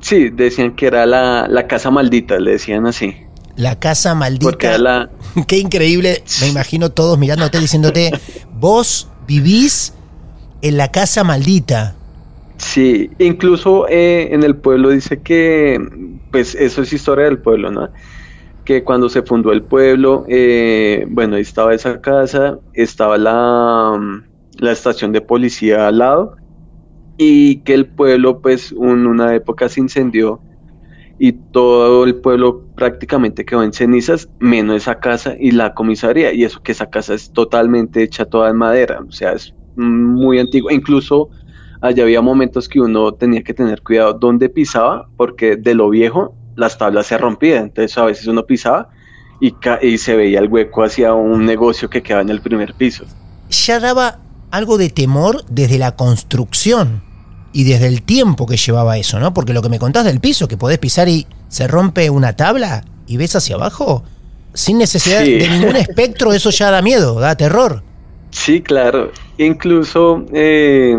Sí, 0.00 0.28
decían 0.28 0.76
que 0.76 0.86
era 0.86 1.06
la, 1.06 1.48
la 1.48 1.66
casa 1.66 1.90
maldita, 1.90 2.38
le 2.38 2.52
decían 2.52 2.86
así. 2.86 3.16
La 3.56 3.78
casa 3.78 4.14
maldita. 4.14 4.78
La... 4.78 5.10
Qué 5.48 5.58
increíble. 5.58 6.22
Me 6.40 6.48
imagino 6.48 6.90
todos 6.90 7.18
mirándote 7.18 7.58
diciéndote, 7.58 8.12
vos 8.52 9.08
vivís 9.26 9.94
en 10.62 10.76
la 10.76 10.90
casa 10.90 11.24
maldita. 11.24 11.94
Sí, 12.58 13.10
incluso 13.18 13.86
eh, 13.88 14.28
en 14.32 14.42
el 14.42 14.56
pueblo 14.56 14.90
dice 14.90 15.20
que, 15.20 15.78
pues 16.30 16.54
eso 16.54 16.82
es 16.82 16.92
historia 16.92 17.26
del 17.26 17.38
pueblo, 17.38 17.70
¿no? 17.70 17.90
Que 18.64 18.82
cuando 18.82 19.08
se 19.08 19.22
fundó 19.22 19.52
el 19.52 19.62
pueblo, 19.62 20.24
eh, 20.28 21.06
bueno, 21.08 21.36
ahí 21.36 21.42
estaba 21.42 21.74
esa 21.74 22.00
casa, 22.00 22.58
estaba 22.72 23.18
la, 23.18 24.00
la 24.58 24.72
estación 24.72 25.12
de 25.12 25.20
policía 25.20 25.86
al 25.86 25.98
lado, 25.98 26.36
y 27.18 27.58
que 27.58 27.74
el 27.74 27.86
pueblo, 27.86 28.40
pues, 28.40 28.72
en 28.72 29.06
una 29.06 29.34
época 29.34 29.68
se 29.68 29.80
incendió 29.80 30.40
y 31.18 31.32
todo 31.32 32.04
el 32.04 32.16
pueblo 32.16 32.62
prácticamente 32.76 33.44
quedó 33.44 33.62
en 33.62 33.72
cenizas, 33.72 34.28
menos 34.38 34.76
esa 34.76 34.98
casa 35.00 35.34
y 35.38 35.50
la 35.52 35.72
comisaría, 35.74 36.32
y 36.32 36.44
eso 36.44 36.62
que 36.62 36.72
esa 36.72 36.90
casa 36.90 37.14
es 37.14 37.30
totalmente 37.32 38.02
hecha 38.02 38.24
toda 38.26 38.50
en 38.50 38.56
madera, 38.56 39.00
o 39.06 39.12
sea, 39.12 39.32
es 39.32 39.54
muy 39.76 40.38
antigua, 40.38 40.72
incluso 40.72 41.30
allá 41.80 42.02
había 42.02 42.20
momentos 42.20 42.68
que 42.68 42.80
uno 42.80 43.12
tenía 43.12 43.42
que 43.42 43.54
tener 43.54 43.82
cuidado 43.82 44.14
dónde 44.14 44.48
pisaba, 44.48 45.08
porque 45.16 45.56
de 45.56 45.74
lo 45.74 45.88
viejo 45.88 46.34
las 46.54 46.76
tablas 46.78 47.06
se 47.06 47.18
rompían, 47.18 47.64
entonces 47.64 47.96
a 47.98 48.04
veces 48.04 48.26
uno 48.26 48.44
pisaba 48.44 48.88
y, 49.40 49.52
ca- 49.52 49.78
y 49.82 49.98
se 49.98 50.16
veía 50.16 50.38
el 50.40 50.48
hueco 50.48 50.82
hacia 50.82 51.12
un 51.14 51.44
negocio 51.44 51.88
que 51.90 52.02
quedaba 52.02 52.22
en 52.22 52.30
el 52.30 52.40
primer 52.40 52.72
piso. 52.74 53.04
Ya 53.50 53.78
daba 53.80 54.20
algo 54.50 54.78
de 54.78 54.88
temor 54.90 55.44
desde 55.50 55.78
la 55.78 55.96
construcción 55.96 57.02
y 57.58 57.64
desde 57.64 57.86
el 57.86 58.02
tiempo 58.02 58.46
que 58.46 58.56
llevaba 58.58 58.98
eso, 58.98 59.18
¿no? 59.18 59.32
Porque 59.32 59.54
lo 59.54 59.62
que 59.62 59.70
me 59.70 59.78
contás 59.78 60.04
del 60.04 60.20
piso, 60.20 60.46
que 60.46 60.58
podés 60.58 60.78
pisar 60.78 61.08
y 61.08 61.26
se 61.48 61.66
rompe 61.66 62.10
una 62.10 62.34
tabla 62.36 62.84
y 63.06 63.16
ves 63.16 63.34
hacia 63.34 63.54
abajo, 63.56 64.02
sin 64.52 64.76
necesidad 64.76 65.24
Sí. 65.24 65.34
de 65.38 65.48
ningún 65.48 65.76
espectro, 65.76 66.32
eso 66.34 66.50
ya 66.50 66.70
da 66.70 66.82
miedo, 66.82 67.18
da 67.18 67.34
terror. 67.36 67.82
Sí, 68.30 68.60
claro. 68.60 69.10
Incluso 69.38 70.26
eh, 70.34 70.94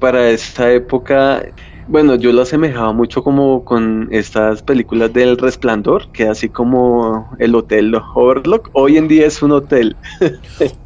para 0.00 0.30
esta 0.30 0.72
época, 0.72 1.44
bueno, 1.86 2.16
yo 2.16 2.32
lo 2.32 2.42
asemejaba 2.42 2.92
mucho 2.92 3.22
como 3.22 3.64
con 3.64 4.08
estas 4.10 4.62
películas 4.62 5.12
del 5.12 5.36
Resplandor, 5.38 6.10
que 6.12 6.26
así 6.26 6.48
como 6.48 7.30
el 7.38 7.54
hotel 7.54 7.94
Overlook, 8.16 8.70
hoy 8.72 8.96
en 8.96 9.06
día 9.06 9.26
es 9.28 9.42
un 9.42 9.52
hotel. 9.52 9.94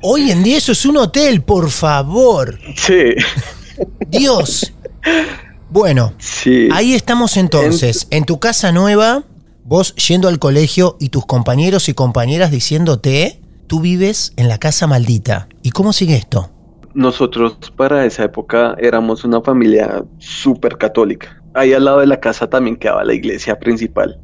Hoy 0.03 0.31
en 0.31 0.43
día 0.43 0.59
eso 0.59 0.73
es 0.73 0.85
un 0.85 0.99
hotel, 0.99 1.41
por 1.41 1.71
favor. 1.71 2.59
Sí, 2.77 3.15
Dios. 4.09 4.73
Bueno, 5.71 6.15
sí. 6.19 6.69
ahí 6.73 6.95
estamos 6.95 7.37
entonces, 7.37 8.09
en 8.11 8.25
tu 8.25 8.41
casa 8.41 8.73
nueva, 8.73 9.25
vos 9.65 9.95
yendo 9.97 10.29
al 10.29 10.39
colegio 10.39 10.97
y 10.99 11.11
tus 11.11 11.27
compañeros 11.27 11.91
y 11.91 11.95
compañeras 11.95 12.51
diciéndote, 12.51 13.41
tú 13.67 13.81
vives 13.81 14.33
en 14.37 14.49
la 14.49 14.59
casa 14.59 14.87
maldita. 14.87 15.49
¿Y 15.63 15.73
cómo 15.73 15.93
sigue 15.93 16.17
esto? 16.17 16.51
Nosotros 16.95 17.59
para 17.77 18.07
esa 18.07 18.25
época 18.25 18.75
éramos 18.79 19.25
una 19.25 19.43
familia 19.43 20.05
súper 20.19 20.79
católica. 20.79 21.43
Ahí 21.53 21.75
al 21.75 21.85
lado 21.85 22.01
de 22.01 22.07
la 22.07 22.19
casa 22.19 22.49
también 22.49 22.77
quedaba 22.77 23.05
la 23.05 23.13
iglesia 23.13 23.59
principal. 23.59 24.19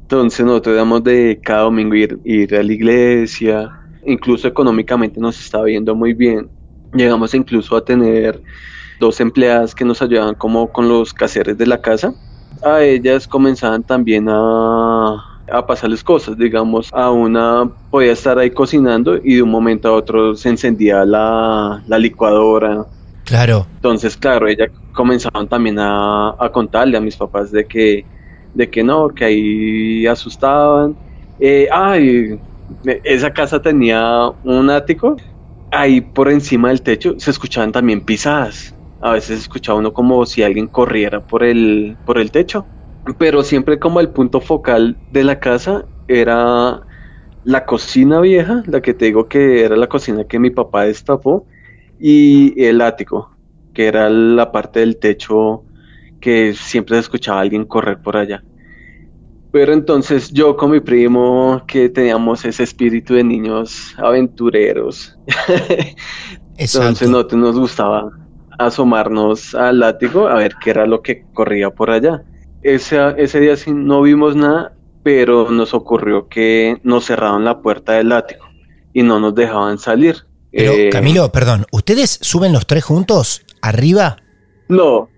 Entonces 0.00 0.44
nosotros 0.46 0.74
éramos 0.74 1.04
de 1.04 1.40
cada 1.42 1.62
domingo 1.62 1.94
ir, 1.94 2.18
ir 2.24 2.54
a 2.56 2.62
la 2.62 2.72
iglesia. 2.72 3.70
Incluso 4.06 4.48
económicamente 4.48 5.20
nos 5.20 5.38
estaba 5.38 5.66
yendo 5.66 5.94
muy 5.94 6.14
bien. 6.14 6.48
Llegamos 6.94 7.34
incluso 7.34 7.76
a 7.76 7.84
tener 7.84 8.40
dos 9.00 9.20
empleadas 9.20 9.74
que 9.74 9.84
nos 9.84 10.02
ayudaban 10.02 10.34
como 10.34 10.72
con 10.72 10.88
los 10.88 11.12
caseres 11.12 11.58
de 11.58 11.66
la 11.66 11.80
casa. 11.80 12.14
A 12.62 12.82
ellas 12.82 13.26
comenzaban 13.28 13.82
también 13.82 14.28
a, 14.28 15.40
a 15.52 15.66
pasarles 15.66 16.02
cosas, 16.02 16.38
digamos, 16.38 16.88
a 16.92 17.10
una 17.10 17.70
podía 17.90 18.12
estar 18.12 18.38
ahí 18.38 18.50
cocinando 18.50 19.16
y 19.16 19.36
de 19.36 19.42
un 19.42 19.50
momento 19.50 19.88
a 19.88 19.92
otro 19.92 20.34
se 20.34 20.48
encendía 20.48 21.04
la, 21.04 21.82
la 21.86 21.98
licuadora. 21.98 22.86
Claro. 23.24 23.66
Entonces, 23.76 24.16
claro, 24.16 24.48
ellas 24.48 24.70
comenzaban 24.92 25.48
también 25.48 25.78
a, 25.78 26.34
a 26.38 26.48
contarle 26.50 26.96
a 26.96 27.00
mis 27.00 27.16
papás 27.16 27.50
de 27.50 27.66
que, 27.66 28.04
de 28.54 28.70
que 28.70 28.82
no, 28.82 29.08
que 29.08 29.24
ahí 29.24 30.06
asustaban. 30.06 30.94
Eh, 31.40 31.68
ay, 31.72 32.38
esa 33.02 33.32
casa 33.32 33.60
tenía 33.60 34.30
un 34.42 34.70
ático, 34.70 35.16
ahí 35.70 36.00
por 36.00 36.30
encima 36.30 36.68
del 36.68 36.82
techo 36.82 37.14
se 37.18 37.30
escuchaban 37.30 37.72
también 37.72 38.00
pisadas. 38.00 38.73
A 39.04 39.12
veces 39.12 39.40
escuchaba 39.40 39.78
uno 39.78 39.92
como 39.92 40.24
si 40.24 40.42
alguien 40.42 40.66
corriera 40.66 41.20
por 41.20 41.44
el, 41.44 41.94
por 42.06 42.16
el 42.16 42.30
techo. 42.30 42.64
Pero 43.18 43.42
siempre 43.42 43.78
como 43.78 44.00
el 44.00 44.08
punto 44.08 44.40
focal 44.40 44.96
de 45.12 45.24
la 45.24 45.40
casa 45.40 45.84
era 46.08 46.80
la 47.44 47.66
cocina 47.66 48.20
vieja, 48.20 48.62
la 48.66 48.80
que 48.80 48.94
te 48.94 49.04
digo 49.04 49.28
que 49.28 49.62
era 49.62 49.76
la 49.76 49.90
cocina 49.90 50.24
que 50.24 50.38
mi 50.38 50.48
papá 50.48 50.86
destapó, 50.86 51.46
y 52.00 52.58
el 52.64 52.80
ático, 52.80 53.36
que 53.74 53.88
era 53.88 54.08
la 54.08 54.50
parte 54.50 54.80
del 54.80 54.96
techo 54.96 55.64
que 56.18 56.54
siempre 56.54 56.96
se 56.96 57.00
escuchaba 57.00 57.40
a 57.40 57.42
alguien 57.42 57.66
correr 57.66 58.00
por 58.00 58.16
allá. 58.16 58.42
Pero 59.52 59.74
entonces 59.74 60.32
yo 60.32 60.56
con 60.56 60.70
mi 60.70 60.80
primo, 60.80 61.62
que 61.68 61.90
teníamos 61.90 62.42
ese 62.46 62.62
espíritu 62.62 63.12
de 63.12 63.24
niños 63.24 63.94
aventureros, 63.98 65.18
entonces 66.56 67.10
nosotros 67.10 67.38
nos 67.38 67.58
gustaba 67.58 68.23
asomarnos 68.58 69.54
al 69.54 69.80
látigo 69.80 70.28
a 70.28 70.34
ver 70.34 70.54
qué 70.62 70.70
era 70.70 70.86
lo 70.86 71.02
que 71.02 71.24
corría 71.32 71.70
por 71.70 71.90
allá. 71.90 72.22
Ese, 72.62 72.98
ese 73.18 73.40
día 73.40 73.56
sí 73.56 73.72
no 73.72 74.02
vimos 74.02 74.36
nada, 74.36 74.72
pero 75.02 75.50
nos 75.50 75.74
ocurrió 75.74 76.28
que 76.28 76.78
nos 76.82 77.04
cerraron 77.06 77.44
la 77.44 77.60
puerta 77.60 77.92
del 77.92 78.08
látigo 78.10 78.44
y 78.92 79.02
no 79.02 79.20
nos 79.20 79.34
dejaban 79.34 79.78
salir. 79.78 80.16
Pero, 80.50 80.72
Eh, 80.72 80.88
Camilo, 80.90 81.30
perdón, 81.32 81.66
¿ustedes 81.72 82.18
suben 82.22 82.52
los 82.52 82.66
tres 82.66 82.84
juntos 82.84 83.42
arriba? 83.60 84.16
No, 84.68 85.08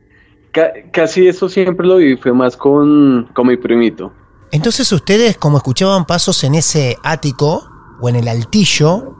Ca- 0.50 0.73
casi 0.90 1.28
eso 1.28 1.49
siempre 1.50 1.87
lo 1.87 1.97
viví, 1.97 2.16
fue 2.16 2.33
más 2.33 2.57
con, 2.57 3.28
con 3.35 3.47
mi 3.47 3.57
primito. 3.59 4.12
Entonces 4.50 4.90
ustedes, 4.93 5.37
como 5.37 5.59
escuchaban 5.59 6.07
pasos 6.07 6.43
en 6.45 6.55
ese 6.55 6.97
ático 7.02 7.69
o 8.00 8.09
en 8.09 8.16
el 8.16 8.26
altillo, 8.28 9.14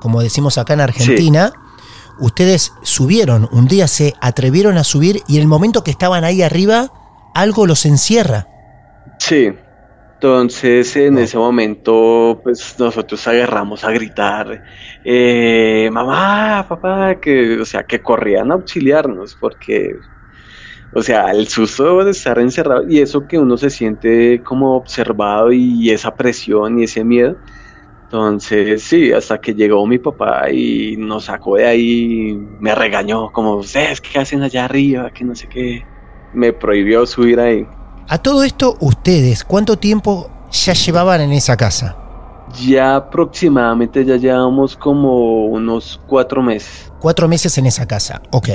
como 0.00 0.20
decimos 0.20 0.58
acá 0.58 0.74
en 0.74 0.82
Argentina, 0.82 1.52
ustedes 2.18 2.72
subieron, 2.82 3.48
un 3.52 3.66
día 3.66 3.86
se 3.88 4.14
atrevieron 4.20 4.78
a 4.78 4.84
subir 4.84 5.22
y 5.28 5.36
en 5.36 5.42
el 5.42 5.48
momento 5.48 5.84
que 5.84 5.90
estaban 5.90 6.24
ahí 6.24 6.42
arriba, 6.42 6.92
algo 7.34 7.66
los 7.66 7.86
encierra. 7.86 8.46
Sí. 9.18 9.52
Entonces, 10.22 10.94
en 10.94 11.18
ese 11.18 11.36
momento, 11.36 12.40
pues 12.44 12.76
nosotros 12.78 13.26
agarramos 13.26 13.82
a 13.82 13.90
gritar, 13.90 14.62
eh, 15.04 15.90
mamá, 15.92 16.64
papá, 16.68 17.16
que, 17.20 17.58
o 17.58 17.64
sea, 17.64 17.82
que 17.82 18.00
corrían 18.00 18.52
a 18.52 18.54
auxiliarnos, 18.54 19.34
porque, 19.34 19.96
o 20.94 21.02
sea, 21.02 21.32
el 21.32 21.48
susto 21.48 22.04
de 22.04 22.12
estar 22.12 22.38
encerrado 22.38 22.88
y 22.88 23.00
eso 23.00 23.26
que 23.26 23.36
uno 23.36 23.56
se 23.56 23.68
siente 23.68 24.40
como 24.44 24.76
observado 24.76 25.50
y 25.50 25.90
esa 25.90 26.14
presión 26.14 26.78
y 26.78 26.84
ese 26.84 27.02
miedo. 27.02 27.36
Entonces, 28.16 28.82
sí, 28.82 29.10
hasta 29.10 29.40
que 29.40 29.54
llegó 29.54 29.86
mi 29.86 29.98
papá 29.98 30.50
y 30.50 30.96
nos 30.98 31.24
sacó 31.24 31.56
de 31.56 31.66
ahí, 31.66 32.38
me 32.60 32.74
regañó, 32.74 33.32
como, 33.32 33.54
ustedes, 33.54 34.02
¿qué 34.02 34.18
hacen 34.18 34.42
allá 34.42 34.66
arriba? 34.66 35.10
Que 35.10 35.24
no 35.24 35.34
sé 35.34 35.48
qué. 35.48 35.82
Me 36.34 36.52
prohibió 36.52 37.06
subir 37.06 37.40
ahí. 37.40 37.66
A 38.08 38.18
todo 38.18 38.44
esto, 38.44 38.76
ustedes, 38.80 39.44
¿cuánto 39.44 39.78
tiempo 39.78 40.30
ya 40.50 40.74
llevaban 40.74 41.22
en 41.22 41.32
esa 41.32 41.56
casa? 41.56 41.96
Ya 42.60 42.96
aproximadamente 42.96 44.04
ya 44.04 44.16
llevamos 44.16 44.76
como 44.76 45.46
unos 45.46 45.98
cuatro 46.06 46.42
meses. 46.42 46.92
Cuatro 47.00 47.28
meses 47.28 47.56
en 47.56 47.64
esa 47.64 47.86
casa, 47.86 48.20
ok. 48.30 48.48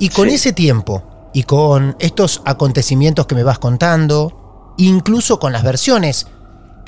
Y 0.00 0.10
con 0.10 0.28
Sí. 0.28 0.34
ese 0.34 0.52
tiempo, 0.52 1.02
y 1.32 1.44
con 1.44 1.96
estos 1.98 2.42
acontecimientos 2.44 3.26
que 3.26 3.34
me 3.34 3.42
vas 3.42 3.58
contando, 3.58 4.74
incluso 4.76 5.38
con 5.38 5.54
las 5.54 5.64
versiones 5.64 6.26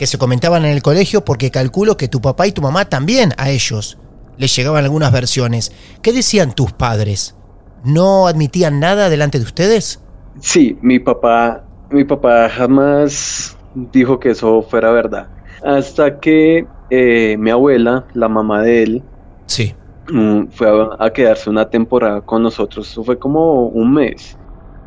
que 0.01 0.07
se 0.07 0.17
comentaban 0.17 0.65
en 0.65 0.71
el 0.73 0.81
colegio, 0.83 1.27
porque 1.27 1.51
calculo 1.51 1.99
que 1.99 2.09
tu 2.09 2.23
papá 2.23 2.47
y 2.47 2.53
tu 2.53 2.63
mamá 2.63 2.87
también 2.87 3.35
a 3.37 3.51
ellos 3.51 3.99
les 4.39 4.57
llegaban 4.57 4.83
algunas 4.83 5.13
versiones. 5.13 5.73
¿Qué 6.01 6.15
decían 6.15 6.55
tus 6.55 6.73
padres? 6.73 7.37
¿No 7.85 8.27
admitían 8.27 8.81
nada 8.81 9.11
delante 9.11 9.39
de 9.39 9.45
ustedes? 9.45 10.01
Sí, 10.41 10.79
mi 10.81 11.01
papá, 11.01 11.65
mi 11.91 12.05
papá 12.05 12.49
jamás 12.49 13.59
dijo 13.75 14.19
que 14.19 14.31
eso 14.31 14.63
fuera 14.63 14.91
verdad. 14.91 15.29
Hasta 15.63 16.19
que 16.19 16.67
eh, 16.89 17.37
mi 17.39 17.51
abuela, 17.51 18.07
la 18.15 18.29
mamá 18.31 18.63
de 18.63 18.83
él, 18.83 19.03
Sí. 19.45 19.75
mm, 20.11 20.47
fue 20.47 20.67
a, 20.99 21.05
a 21.05 21.11
quedarse 21.13 21.51
una 21.51 21.69
temporada 21.69 22.23
con 22.23 22.43
nosotros. 22.43 22.89
Eso 22.91 23.05
fue 23.05 23.19
como 23.19 23.67
un 23.67 23.93
mes. 23.93 24.39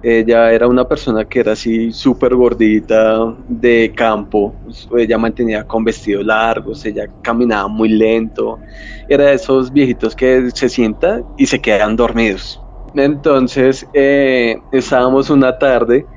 Ella 0.05 0.51
era 0.51 0.67
una 0.67 0.85
persona 0.85 1.23
que 1.23 1.39
era 1.39 1.53
así 1.53 1.93
súper 1.93 2.35
gordita, 2.35 3.37
de 3.47 3.93
campo. 3.95 4.59
Ella 4.97 5.17
mantenía 5.17 5.63
con 5.63 5.83
vestidos 5.85 6.25
largos, 6.25 6.83
ella 6.85 7.07
caminaba 7.21 7.69
muy 7.69 7.87
lento. 7.89 8.61
Era 9.07 9.27
de 9.27 9.35
esos 9.35 9.71
viejitos 9.71 10.13
que 10.15 10.51
se 10.51 10.67
sientan 10.67 11.25
y 11.37 11.45
se 11.45 11.61
quedan 11.61 11.95
dormidos. 11.95 12.65
Entonces 12.93 13.87
eh, 13.93 14.65
estábamos 14.71 15.29
una 15.29 15.57
tarde 15.57 16.09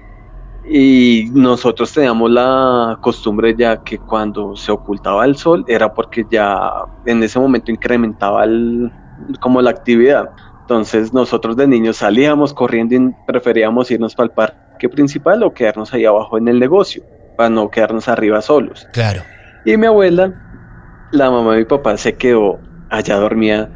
y 0.65 1.31
nosotros 1.33 1.93
teníamos 1.93 2.31
la 2.31 2.99
costumbre 3.01 3.55
ya 3.57 3.83
que 3.83 4.01
cuando 4.01 4.57
se 4.57 4.73
ocultaba 4.73 5.25
el 5.25 5.37
sol 5.37 5.65
era 5.69 5.95
porque 5.95 6.27
ya 6.29 6.71
en 7.05 7.23
ese 7.23 7.39
momento 7.39 7.71
incrementaba 7.71 8.45
el- 8.45 8.93
como 9.41 9.63
la 9.63 9.71
actividad. 9.71 10.31
Entonces 10.67 11.13
nosotros 11.13 11.57
de 11.57 11.69
niños 11.69 11.99
salíamos 11.99 12.53
corriendo 12.53 12.97
y 12.97 13.15
preferíamos 13.25 13.89
irnos 13.93 14.17
para 14.17 14.25
el 14.25 14.33
parque 14.33 14.89
principal 14.89 15.45
o 15.45 15.55
quedarnos 15.55 15.95
ahí 15.95 16.05
abajo 16.05 16.39
en 16.39 16.49
el 16.49 16.59
negocio 16.59 17.05
para 17.37 17.49
no 17.49 17.71
quedarnos 17.71 18.09
arriba 18.09 18.43
solos. 18.43 18.85
Claro. 18.93 19.23
Y 19.65 19.77
mi 19.77 19.87
abuela, 19.87 20.35
la 21.13 21.31
mamá 21.31 21.53
de 21.53 21.59
mi 21.61 21.65
papá, 21.67 21.97
se 21.97 22.17
quedó 22.17 22.59
allá 22.91 23.15
dormía 23.15 23.71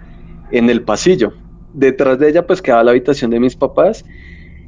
en 0.50 0.68
el 0.68 0.82
pasillo. 0.82 1.32
Detrás 1.74 2.18
de 2.18 2.30
ella 2.30 2.44
pues 2.44 2.60
quedaba 2.60 2.82
la 2.82 2.90
habitación 2.90 3.30
de 3.30 3.38
mis 3.38 3.54
papás 3.54 4.04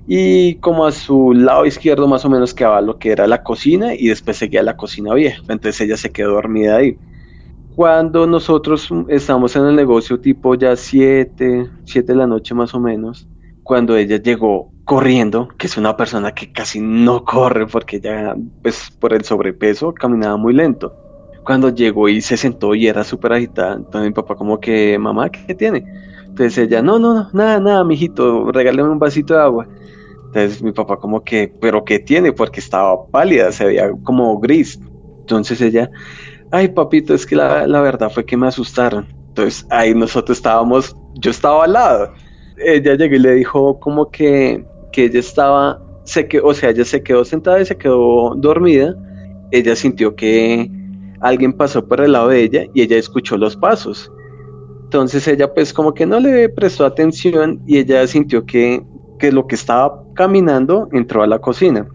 y 0.07 0.55
como 0.57 0.87
a 0.87 0.93
su 0.93 1.33
lado 1.33 1.67
izquierdo 1.67 2.07
más 2.07 2.25
o 2.25 2.31
menos 2.31 2.55
quedaba 2.55 2.81
lo 2.83 3.01
que 3.01 3.11
era 3.11 3.27
la 3.27 3.43
cocina 3.43 3.97
y 3.97 4.07
después 4.07 4.37
seguía 4.37 4.63
la 4.63 4.77
cocina 4.77 5.13
vieja. 5.13 5.43
Entonces 5.49 5.81
ella 5.81 5.97
se 5.97 6.13
quedó 6.13 6.35
dormida 6.35 6.77
ahí. 6.77 6.97
Cuando 7.75 8.27
nosotros 8.27 8.89
estábamos 9.09 9.57
en 9.57 9.67
el 9.67 9.77
negocio 9.77 10.21
tipo 10.21 10.55
ya 10.55 10.77
7, 10.77 11.71
7 11.85 12.13
de 12.13 12.19
la 12.19 12.27
noche 12.27 12.55
más 12.55 12.75
o 12.75 12.81
menos, 12.81 13.27
cuando 13.63 13.97
ella 13.97 14.17
llegó 14.17 14.73
corriendo, 14.85 15.49
que 15.57 15.69
es 15.69 15.77
una 15.77 15.97
persona 15.97 16.33
que 16.33 16.53
casi 16.53 16.81
no 16.81 17.25
corre 17.25 17.67
porque 17.67 18.01
ya 18.01 18.35
pues 18.63 18.91
por 19.01 19.15
el 19.15 19.25
sobrepeso 19.25 19.95
caminaba 19.95 20.37
muy 20.37 20.53
lento. 20.53 20.93
Cuando 21.45 21.71
llegó 21.71 22.09
y 22.09 22.21
se 22.21 22.37
sentó 22.37 22.75
y 22.75 22.87
era 22.87 23.05
súper 23.05 23.33
agitada, 23.33 23.75
entonces 23.75 24.03
mi 24.03 24.15
papá 24.15 24.37
como 24.37 24.61
que, 24.61 24.99
mamá, 24.99 25.31
¿qué 25.31 25.55
tiene? 25.55 25.85
Entonces 26.27 26.59
ella, 26.59 26.83
no, 26.83 26.99
no, 26.99 27.15
no, 27.15 27.31
nada, 27.33 27.59
nada, 27.59 27.85
mijito, 27.85 28.53
regáleme 28.53 28.89
un 28.91 28.99
vasito 28.99 29.35
de 29.35 29.41
agua. 29.41 29.67
Entonces 30.27 30.63
mi 30.63 30.73
papá 30.73 30.97
como 30.99 31.23
que, 31.23 31.53
pero 31.61 31.85
¿qué 31.85 31.99
tiene? 31.99 32.33
Porque 32.33 32.61
estaba 32.61 33.07
pálida, 33.07 33.51
se 33.51 33.65
veía 33.65 33.91
como 34.03 34.39
gris. 34.41 34.79
Entonces 35.21 35.61
ella, 35.61 35.91
ay 36.53 36.69
papito, 36.69 37.15
es 37.15 37.27
que 37.27 37.35
la, 37.35 37.67
la 37.67 37.81
verdad 37.81 38.11
fue 38.11 38.25
que 38.25 38.37
me 38.37 38.47
asustaron. 38.47 39.07
Entonces 39.29 39.67
ahí 39.71 39.95
nosotros 39.95 40.39
estábamos, 40.39 40.95
yo 41.15 41.31
estaba 41.31 41.65
al 41.65 41.73
lado. 41.73 42.13
Ella 42.59 42.95
llegó 42.95 43.17
y 43.17 43.19
le 43.19 43.35
dijo 43.35 43.81
como 43.81 44.11
que, 44.11 44.65
que 44.93 45.07
ella 45.07 45.21
estaba, 45.21 45.83
se 46.05 46.29
que, 46.29 46.39
o 46.39 46.53
sea, 46.53 46.71
ella 46.71 46.85
se 46.85 47.03
quedó 47.03 47.25
sentada 47.25 47.61
y 47.61 47.65
se 47.65 47.77
quedó 47.77 48.35
dormida. 48.37 48.95
Ella 49.51 49.75
sintió 49.75 50.15
que 50.15 50.71
alguien 51.21 51.55
pasó 51.55 51.87
por 51.89 52.03
el 52.03 52.13
lado 52.13 52.29
de 52.29 52.43
ella 52.43 52.65
y 52.75 52.83
ella 52.83 52.99
escuchó 52.99 53.39
los 53.39 53.57
pasos. 53.57 54.13
Entonces 54.85 55.27
ella 55.27 55.53
pues 55.55 55.73
como 55.73 55.95
que 55.95 56.05
no 56.05 56.21
le 56.21 56.51
prestó 56.51 56.85
atención 56.85 57.63
y 57.67 57.79
ella 57.79 58.07
sintió 58.07 58.45
que, 58.45 58.85
que 59.19 59.33
lo 59.33 59.47
que 59.47 59.55
estaba 59.55 60.05
caminando 60.15 60.89
entró 60.93 61.23
a 61.23 61.27
la 61.27 61.39
cocina 61.39 61.89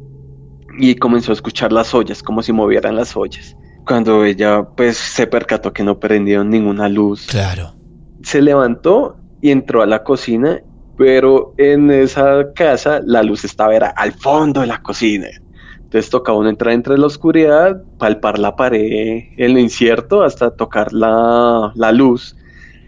y 0.80 0.96
comenzó 0.96 1.32
a 1.32 1.36
escuchar 1.36 1.72
las 1.72 1.94
ollas, 1.94 2.24
como 2.24 2.42
si 2.42 2.52
movieran 2.52 2.96
las 2.96 3.16
ollas. 3.16 3.56
Cuando 3.88 4.26
ella 4.26 4.64
pues 4.76 4.98
se 4.98 5.28
percató 5.28 5.72
que 5.72 5.84
no 5.84 6.00
prendieron 6.00 6.50
ninguna 6.50 6.90
luz, 6.90 7.26
Claro. 7.28 7.74
se 8.22 8.42
levantó 8.42 9.16
y 9.42 9.52
entró 9.52 9.82
a 9.82 9.86
la 9.86 10.04
cocina, 10.04 10.60
pero 10.98 11.54
en 11.58 11.90
esa 11.92 12.52
casa 12.54 13.00
la 13.06 13.24
luz 13.24 13.46
estaba 13.46 13.76
era 13.76 13.88
al 13.90 14.12
fondo 14.12 14.62
de 14.62 14.68
la 14.68 14.82
cocina. 14.82 15.28
Entonces 15.78 16.10
tocaba 16.10 16.38
uno 16.38 16.50
entrar 16.50 16.74
entre 16.74 16.98
la 16.98 17.06
oscuridad, 17.06 17.82
palpar 17.98 18.40
la 18.40 18.58
pared, 18.58 19.24
el 19.38 19.58
incierto, 19.58 20.22
hasta 20.24 20.52
tocar 20.52 20.92
la, 20.92 21.72
la 21.76 21.92
luz. 21.94 22.36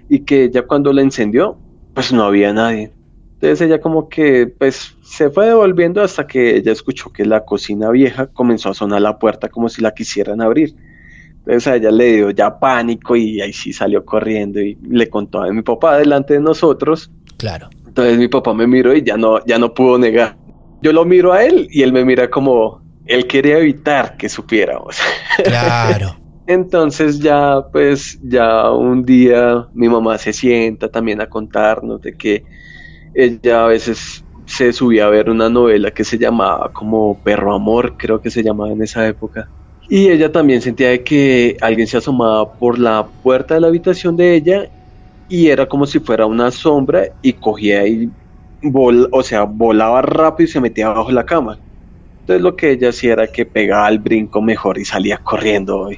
Y 0.09 0.21
que 0.21 0.45
ella 0.45 0.63
cuando 0.67 0.91
la 0.91 1.01
encendió, 1.01 1.57
pues 1.93 2.11
no 2.11 2.23
había 2.23 2.51
nadie. 2.51 2.91
Entonces 3.35 3.61
ella 3.61 3.79
como 3.79 4.09
que 4.09 4.47
pues 4.47 4.97
se 5.01 5.29
fue 5.29 5.45
devolviendo 5.45 6.01
hasta 6.01 6.27
que 6.27 6.57
ella 6.57 6.73
escuchó 6.73 7.13
que 7.13 7.23
la 7.25 7.45
cocina 7.45 7.89
vieja 7.89 8.27
comenzó 8.27 8.69
a 8.69 8.73
sonar 8.73 9.01
la 9.01 9.17
puerta 9.17 9.47
como 9.47 9.69
si 9.69 9.81
la 9.81 9.93
quisieran 9.93 10.41
abrir. 10.41 10.75
Entonces 11.49 11.73
a 11.73 11.75
ella 11.77 11.89
le 11.89 12.15
dio 12.17 12.29
ya 12.29 12.59
pánico 12.59 13.15
y 13.15 13.41
ahí 13.41 13.51
sí 13.53 13.73
salió 13.73 14.05
corriendo 14.05 14.61
y 14.61 14.77
le 14.87 15.09
contó 15.09 15.41
a 15.41 15.51
mi 15.51 15.63
papá 15.63 15.97
delante 15.97 16.35
de 16.35 16.39
nosotros. 16.41 17.09
Claro. 17.37 17.71
Entonces 17.87 18.19
mi 18.19 18.27
papá 18.27 18.53
me 18.53 18.67
miró 18.67 18.95
y 18.95 19.01
ya 19.01 19.17
no, 19.17 19.43
ya 19.47 19.57
no 19.57 19.73
pudo 19.73 19.97
negar. 19.97 20.37
Yo 20.83 20.93
lo 20.93 21.05
miro 21.05 21.33
a 21.33 21.43
él 21.43 21.67
y 21.71 21.81
él 21.81 21.91
me 21.91 22.05
mira 22.05 22.29
como 22.29 22.83
él 23.07 23.25
quería 23.25 23.57
evitar 23.57 24.15
que 24.15 24.29
supiéramos. 24.29 24.97
Claro. 25.43 26.15
Entonces 26.45 27.19
ya 27.19 27.63
pues 27.71 28.19
ya 28.21 28.69
un 28.69 29.03
día 29.03 29.65
mi 29.73 29.89
mamá 29.89 30.19
se 30.19 30.33
sienta 30.33 30.89
también 30.89 31.19
a 31.19 31.25
contarnos 31.25 31.99
de 31.99 32.15
que 32.15 32.43
ella 33.15 33.63
a 33.63 33.67
veces 33.69 34.23
se 34.45 34.71
subía 34.71 35.07
a 35.07 35.09
ver 35.09 35.31
una 35.31 35.49
novela 35.49 35.89
que 35.89 36.03
se 36.03 36.19
llamaba 36.19 36.71
como 36.73 37.23
Perro 37.23 37.55
Amor, 37.55 37.97
creo 37.97 38.21
que 38.21 38.29
se 38.29 38.43
llamaba 38.43 38.71
en 38.71 38.83
esa 38.83 39.07
época. 39.07 39.49
Y 39.91 40.09
ella 40.09 40.31
también 40.31 40.61
sentía 40.61 41.03
que 41.03 41.57
alguien 41.61 41.87
se 41.87 41.97
asomaba 41.97 42.55
por 42.57 42.77
la 42.77 43.11
puerta 43.23 43.55
de 43.55 43.61
la 43.61 43.67
habitación 43.69 44.15
de 44.15 44.35
ella 44.35 44.69
y 45.27 45.47
era 45.49 45.67
como 45.67 45.87
si 45.87 45.99
fuera 45.99 46.27
una 46.27 46.51
sombra 46.51 47.07
y 47.23 47.33
cogía 47.33 47.87
y 47.87 48.11
vol 48.61 49.09
o 49.11 49.23
sea, 49.23 49.43
volaba 49.45 50.01
rápido 50.03 50.45
y 50.45 50.51
se 50.51 50.61
metía 50.61 50.87
abajo 50.87 51.07
de 51.09 51.15
la 51.15 51.25
cama. 51.25 51.59
Entonces 52.21 52.43
lo 52.43 52.55
que 52.55 52.71
ella 52.71 52.89
hacía 52.89 53.13
era 53.13 53.27
que 53.27 53.45
pegaba 53.47 53.89
el 53.89 53.99
brinco 53.99 54.41
mejor 54.43 54.77
y 54.77 54.85
salía 54.85 55.17
corriendo. 55.17 55.89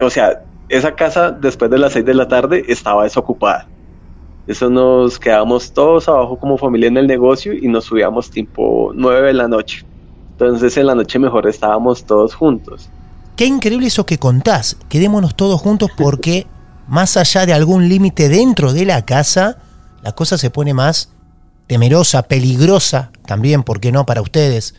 O 0.00 0.10
sea, 0.10 0.40
esa 0.68 0.96
casa 0.96 1.30
después 1.30 1.70
de 1.70 1.78
las 1.78 1.92
6 1.92 2.04
de 2.04 2.14
la 2.14 2.28
tarde 2.28 2.64
estaba 2.68 3.04
desocupada. 3.04 3.70
Eso 4.46 4.70
nos 4.70 5.18
quedábamos 5.20 5.72
todos 5.72 6.08
abajo 6.08 6.38
como 6.38 6.58
familia 6.58 6.88
en 6.88 6.96
el 6.96 7.06
negocio 7.06 7.52
y 7.54 7.68
nos 7.68 7.84
subíamos 7.86 8.30
tipo 8.30 8.92
9 8.94 9.28
de 9.28 9.34
la 9.34 9.48
noche. 9.48 9.82
Entonces 10.38 10.76
en 10.76 10.86
la 10.86 10.96
noche 10.96 11.18
mejor 11.20 11.46
estábamos 11.48 12.06
todos 12.06 12.34
juntos. 12.34 12.92
Qué 13.36 13.44
increíble 13.44 13.88
eso 13.88 14.06
que 14.06 14.18
contás. 14.18 14.78
Quedémonos 14.88 15.36
todos 15.36 15.60
juntos 15.60 15.90
porque 15.96 16.46
más 16.88 17.16
allá 17.16 17.44
de 17.44 17.52
algún 17.52 17.88
límite 17.88 18.28
dentro 18.28 18.72
de 18.72 18.86
la 18.86 19.04
casa, 19.04 19.58
la 20.02 20.12
cosa 20.12 20.38
se 20.38 20.50
pone 20.50 20.72
más 20.72 21.10
temerosa, 21.66 22.22
peligrosa 22.22 23.10
también, 23.26 23.62
¿por 23.62 23.80
qué 23.80 23.92
no 23.92 24.06
para 24.06 24.22
ustedes? 24.22 24.74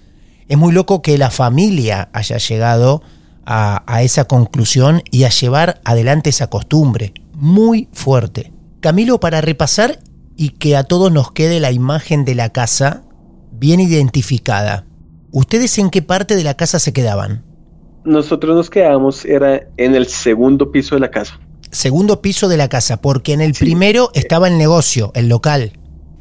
Es 0.47 0.57
muy 0.57 0.73
loco 0.73 1.01
que 1.01 1.17
la 1.17 1.29
familia 1.29 2.09
haya 2.13 2.37
llegado 2.37 3.03
a, 3.45 3.83
a 3.85 4.01
esa 4.01 4.25
conclusión 4.25 5.03
y 5.11 5.25
a 5.25 5.29
llevar 5.29 5.79
adelante 5.83 6.31
esa 6.31 6.47
costumbre. 6.47 7.13
Muy 7.33 7.89
fuerte. 7.93 8.53
Camilo, 8.79 9.19
para 9.19 9.41
repasar 9.41 9.99
y 10.35 10.51
que 10.51 10.77
a 10.77 10.83
todos 10.83 11.11
nos 11.11 11.31
quede 11.31 11.59
la 11.59 11.71
imagen 11.71 12.25
de 12.25 12.35
la 12.35 12.49
casa 12.49 13.03
bien 13.51 13.79
identificada. 13.79 14.85
¿Ustedes 15.31 15.77
en 15.77 15.89
qué 15.89 16.01
parte 16.01 16.35
de 16.35 16.43
la 16.43 16.55
casa 16.55 16.79
se 16.79 16.93
quedaban? 16.93 17.46
Nosotros 18.07 18.55
nos 18.55 18.69
quedamos, 18.69 19.25
era 19.25 19.67
en 19.77 19.95
el 19.95 20.07
segundo 20.07 20.71
piso 20.71 20.95
de 20.95 21.01
la 21.01 21.11
casa. 21.11 21.39
Segundo 21.71 22.21
piso 22.21 22.47
de 22.47 22.57
la 22.57 22.69
casa, 22.69 23.01
porque 23.01 23.33
en 23.33 23.41
el 23.41 23.53
primero 23.53 24.09
estaba 24.13 24.47
el 24.47 24.57
negocio, 24.57 25.11
el 25.13 25.27
local. 25.27 25.73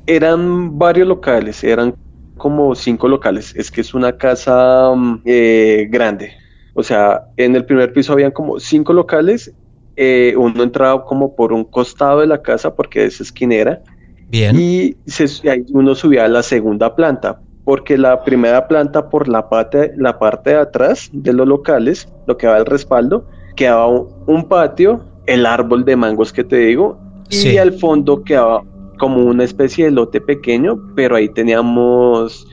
Eran 0.06 0.78
varios 0.78 1.06
locales, 1.08 1.62
eran 1.64 1.94
como 2.36 2.74
cinco 2.74 3.08
locales. 3.08 3.54
Es 3.56 3.70
que 3.70 3.80
es 3.80 3.94
una 3.94 4.16
casa 4.18 4.90
mm, 4.94 5.22
eh, 5.24 5.86
grande. 5.90 6.32
O 6.74 6.82
sea, 6.82 7.22
en 7.36 7.56
el 7.56 7.64
primer 7.64 7.92
piso 7.92 8.12
habían 8.12 8.32
como 8.32 8.58
cinco 8.60 8.92
locales. 8.92 9.52
eh, 9.98 10.34
uno 10.36 10.62
entraba 10.62 11.04
como 11.06 11.34
por 11.34 11.52
un 11.54 11.64
costado 11.64 12.20
de 12.20 12.26
la 12.26 12.42
casa 12.42 12.74
porque 12.74 13.06
es 13.06 13.20
esquinera. 13.20 13.80
Bien. 14.28 14.54
Y 14.60 14.96
se- 15.06 15.48
ahí 15.48 15.64
uno 15.72 15.94
subía 15.94 16.24
a 16.26 16.28
la 16.28 16.42
segunda 16.42 16.94
planta, 16.94 17.40
porque 17.66 17.98
la 17.98 18.22
primera 18.24 18.66
planta 18.68 19.10
por 19.10 19.28
la 19.28 19.48
parte, 19.50 19.92
la 19.96 20.18
parte 20.18 20.50
de 20.50 20.56
atrás 20.56 21.10
de 21.12 21.32
los 21.34 21.46
locales, 21.46 22.08
lo 22.26 22.38
que 22.38 22.46
va 22.46 22.56
al 22.56 22.64
respaldo, 22.64 23.26
quedaba 23.56 23.88
un, 23.88 24.08
un 24.26 24.48
patio, 24.48 25.04
el 25.26 25.44
árbol 25.44 25.84
de 25.84 25.96
mangos 25.96 26.32
que 26.32 26.44
te 26.44 26.56
digo, 26.56 26.96
Sí. 27.28 27.50
y 27.54 27.58
al 27.58 27.72
fondo 27.72 28.22
quedaba 28.22 28.62
como 28.98 29.16
una 29.24 29.42
especie 29.42 29.86
de 29.86 29.90
lote 29.90 30.20
pequeño, 30.20 30.78
pero 30.94 31.16
ahí 31.16 31.28
teníamos, 31.28 32.46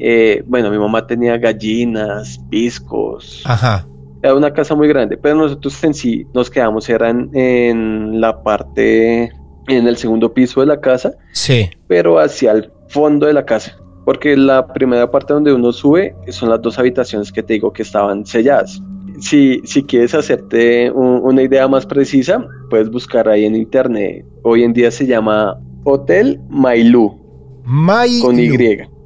eh, 0.00 0.42
bueno, 0.46 0.70
mi 0.72 0.78
mamá 0.78 1.06
tenía 1.06 1.38
gallinas, 1.38 2.40
piscos, 2.50 3.42
Ajá. 3.46 3.86
era 4.22 4.34
una 4.34 4.52
casa 4.52 4.74
muy 4.74 4.88
grande, 4.88 5.16
pero 5.16 5.36
nosotros 5.36 5.82
en 5.84 5.94
sí 5.94 6.26
nos 6.34 6.50
quedamos, 6.50 6.88
eran 6.88 7.30
en 7.32 8.20
la 8.20 8.42
parte, 8.42 9.30
en 9.68 9.86
el 9.86 9.96
segundo 9.96 10.34
piso 10.34 10.60
de 10.60 10.66
la 10.66 10.80
casa, 10.80 11.12
Sí. 11.32 11.70
pero 11.86 12.18
hacia 12.18 12.50
el 12.50 12.72
fondo 12.88 13.26
de 13.26 13.34
la 13.34 13.44
casa. 13.44 13.76
Porque 14.08 14.38
la 14.38 14.66
primera 14.72 15.10
parte 15.10 15.34
donde 15.34 15.52
uno 15.52 15.70
sube 15.70 16.14
son 16.30 16.48
las 16.48 16.62
dos 16.62 16.78
habitaciones 16.78 17.30
que 17.30 17.42
te 17.42 17.52
digo 17.52 17.74
que 17.74 17.82
estaban 17.82 18.24
selladas. 18.24 18.80
Si, 19.20 19.60
si 19.64 19.82
quieres 19.82 20.14
hacerte 20.14 20.90
un- 20.90 21.20
una 21.22 21.42
idea 21.42 21.68
más 21.68 21.84
precisa, 21.84 22.42
puedes 22.70 22.88
buscar 22.90 23.28
ahí 23.28 23.44
en 23.44 23.54
internet. 23.54 24.24
Hoy 24.44 24.62
en 24.62 24.72
día 24.72 24.90
se 24.90 25.06
llama 25.06 25.58
Hotel 25.84 26.40
Mailú, 26.48 27.20
Mailú. 27.64 28.24
con 28.24 28.40
Y. 28.40 28.48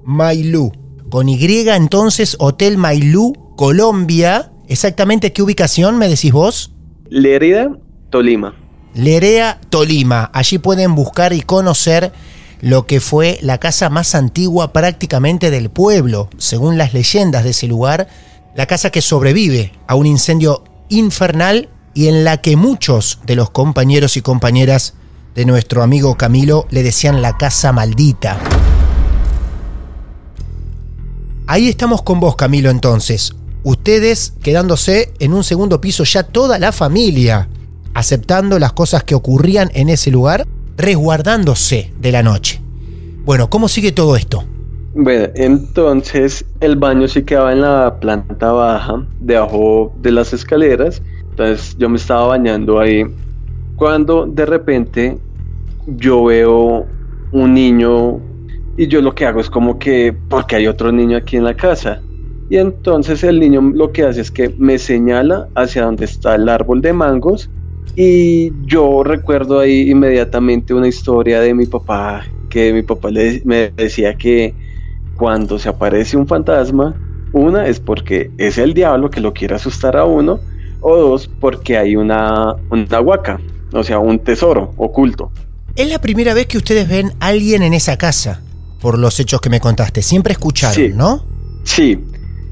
Mailú. 0.04 0.70
Con 1.10 1.28
Y 1.28 1.36
entonces, 1.68 2.36
Hotel 2.38 2.78
Mailú, 2.78 3.32
Colombia. 3.56 4.52
Exactamente 4.68 5.32
qué 5.32 5.42
ubicación 5.42 5.98
me 5.98 6.06
decís 6.08 6.30
vos? 6.30 6.76
Lérida, 7.08 7.76
Tolima. 8.10 8.54
Lerea, 8.94 9.58
Tolima. 9.68 10.30
Allí 10.32 10.58
pueden 10.58 10.94
buscar 10.94 11.32
y 11.32 11.40
conocer 11.40 12.12
lo 12.62 12.86
que 12.86 13.00
fue 13.00 13.40
la 13.42 13.58
casa 13.58 13.90
más 13.90 14.14
antigua 14.14 14.72
prácticamente 14.72 15.50
del 15.50 15.68
pueblo, 15.68 16.30
según 16.38 16.78
las 16.78 16.94
leyendas 16.94 17.42
de 17.42 17.50
ese 17.50 17.66
lugar, 17.66 18.06
la 18.54 18.66
casa 18.66 18.90
que 18.90 19.02
sobrevive 19.02 19.72
a 19.88 19.96
un 19.96 20.06
incendio 20.06 20.62
infernal 20.88 21.68
y 21.92 22.06
en 22.06 22.22
la 22.22 22.40
que 22.40 22.56
muchos 22.56 23.18
de 23.26 23.34
los 23.34 23.50
compañeros 23.50 24.16
y 24.16 24.22
compañeras 24.22 24.94
de 25.34 25.44
nuestro 25.44 25.82
amigo 25.82 26.16
Camilo 26.16 26.68
le 26.70 26.84
decían 26.84 27.20
la 27.20 27.36
casa 27.36 27.72
maldita. 27.72 28.38
Ahí 31.48 31.68
estamos 31.68 32.02
con 32.02 32.20
vos, 32.20 32.36
Camilo, 32.36 32.70
entonces. 32.70 33.32
Ustedes 33.64 34.34
quedándose 34.40 35.12
en 35.18 35.34
un 35.34 35.42
segundo 35.42 35.80
piso, 35.80 36.04
ya 36.04 36.22
toda 36.22 36.60
la 36.60 36.70
familia, 36.70 37.48
aceptando 37.92 38.60
las 38.60 38.72
cosas 38.72 39.02
que 39.02 39.16
ocurrían 39.16 39.70
en 39.74 39.88
ese 39.88 40.12
lugar, 40.12 40.46
resguardándose 40.76 41.92
de 41.98 42.12
la 42.12 42.22
noche. 42.22 42.60
Bueno, 43.24 43.48
¿cómo 43.50 43.68
sigue 43.68 43.92
todo 43.92 44.16
esto? 44.16 44.44
Bueno, 44.94 45.28
entonces 45.36 46.44
el 46.60 46.76
baño 46.76 47.08
sí 47.08 47.22
quedaba 47.22 47.52
en 47.52 47.62
la 47.62 47.98
planta 47.98 48.52
baja, 48.52 49.06
debajo 49.20 49.94
de 50.02 50.10
las 50.12 50.32
escaleras. 50.32 51.02
Entonces 51.30 51.76
yo 51.78 51.88
me 51.88 51.96
estaba 51.96 52.26
bañando 52.26 52.78
ahí. 52.78 53.04
Cuando 53.76 54.26
de 54.26 54.44
repente 54.44 55.18
yo 55.86 56.24
veo 56.24 56.86
un 57.32 57.54
niño 57.54 58.20
y 58.76 58.86
yo 58.86 59.00
lo 59.00 59.14
que 59.14 59.26
hago 59.26 59.40
es 59.40 59.48
como 59.48 59.78
que, 59.78 60.14
porque 60.28 60.56
hay 60.56 60.66
otro 60.66 60.92
niño 60.92 61.16
aquí 61.16 61.36
en 61.36 61.44
la 61.44 61.54
casa. 61.54 62.00
Y 62.50 62.58
entonces 62.58 63.24
el 63.24 63.40
niño 63.40 63.62
lo 63.74 63.92
que 63.92 64.04
hace 64.04 64.20
es 64.20 64.30
que 64.30 64.54
me 64.58 64.78
señala 64.78 65.48
hacia 65.54 65.84
donde 65.84 66.04
está 66.04 66.34
el 66.34 66.48
árbol 66.48 66.82
de 66.82 66.92
mangos. 66.92 67.48
Y 67.96 68.52
yo 68.66 69.02
recuerdo 69.02 69.58
ahí 69.60 69.90
inmediatamente 69.90 70.72
una 70.74 70.88
historia 70.88 71.40
de 71.40 71.54
mi 71.54 71.66
papá, 71.66 72.24
que 72.48 72.72
mi 72.72 72.82
papá 72.82 73.10
le, 73.10 73.42
me 73.44 73.70
decía 73.70 74.14
que 74.14 74.54
cuando 75.16 75.58
se 75.58 75.68
aparece 75.68 76.16
un 76.16 76.26
fantasma, 76.26 76.94
una 77.32 77.66
es 77.66 77.80
porque 77.80 78.30
es 78.38 78.58
el 78.58 78.72
diablo 78.74 79.10
que 79.10 79.20
lo 79.20 79.32
quiere 79.34 79.54
asustar 79.54 79.96
a 79.96 80.04
uno, 80.04 80.40
o 80.80 80.96
dos, 80.96 81.28
porque 81.40 81.76
hay 81.76 81.96
una, 81.96 82.54
una 82.70 83.00
huaca, 83.00 83.40
o 83.72 83.82
sea, 83.84 83.98
un 83.98 84.18
tesoro 84.18 84.72
oculto. 84.76 85.30
Es 85.76 85.88
la 85.88 86.00
primera 86.00 86.34
vez 86.34 86.46
que 86.46 86.58
ustedes 86.58 86.88
ven 86.88 87.12
a 87.20 87.28
alguien 87.28 87.62
en 87.62 87.72
esa 87.74 87.96
casa, 87.96 88.42
por 88.80 88.98
los 88.98 89.20
hechos 89.20 89.40
que 89.40 89.48
me 89.50 89.60
contaste. 89.60 90.02
Siempre 90.02 90.32
escucharon, 90.32 90.74
Sí. 90.74 90.88
¿no? 90.94 91.24
Sí, 91.64 91.98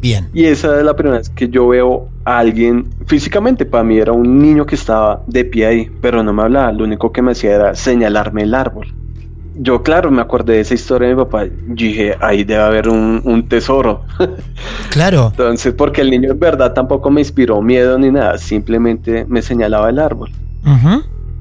Bien. 0.01 0.29
y 0.33 0.45
esa 0.45 0.79
es 0.79 0.85
la 0.85 0.95
primera 0.95 1.19
vez 1.19 1.29
que 1.31 1.49
yo 1.49 1.67
veo 1.69 2.09
a 2.31 2.39
alguien 2.39 2.89
físicamente. 3.07 3.67
Para 3.67 3.85
mí 3.85 3.99
era 3.99 4.13
un 4.13 4.39
niño 4.39 4.65
que 4.67 4.77
estaba 4.77 5.23
de 5.27 5.45
pie 5.45 5.67
ahí, 5.67 5.91
pero 6.01 6.23
no 6.23 6.33
me 6.33 6.43
hablaba. 6.43 6.73
Lo 6.73 6.85
único 6.85 7.13
que 7.13 7.23
me 7.23 7.33
hacía 7.33 7.55
era 7.55 7.75
señalarme 7.75 8.43
el 8.43 8.55
árbol. 8.55 8.87
Yo, 9.57 9.83
claro, 9.83 10.11
me 10.11 10.23
acordé 10.23 10.55
de 10.55 10.61
esa 10.61 10.75
historia 10.75 11.09
de 11.09 11.15
mi 11.15 11.23
papá. 11.23 11.45
Dije, 11.67 12.17
ahí 12.21 12.45
debe 12.45 12.63
haber 12.63 12.89
un, 12.89 13.21
un 13.25 13.49
tesoro. 13.49 14.03
Claro. 14.91 15.29
Entonces, 15.31 15.73
porque 15.73 16.01
el 16.01 16.11
niño 16.11 16.33
en 16.33 16.41
verdad 16.41 16.73
tampoco 16.73 17.11
me 17.11 17.21
inspiró 17.21 17.63
miedo 17.63 17.97
ni 17.97 18.11
nada, 18.11 18.39
simplemente 18.39 19.25
me 19.29 19.41
señalaba 19.41 19.89
el 19.89 20.01
árbol. 20.01 20.33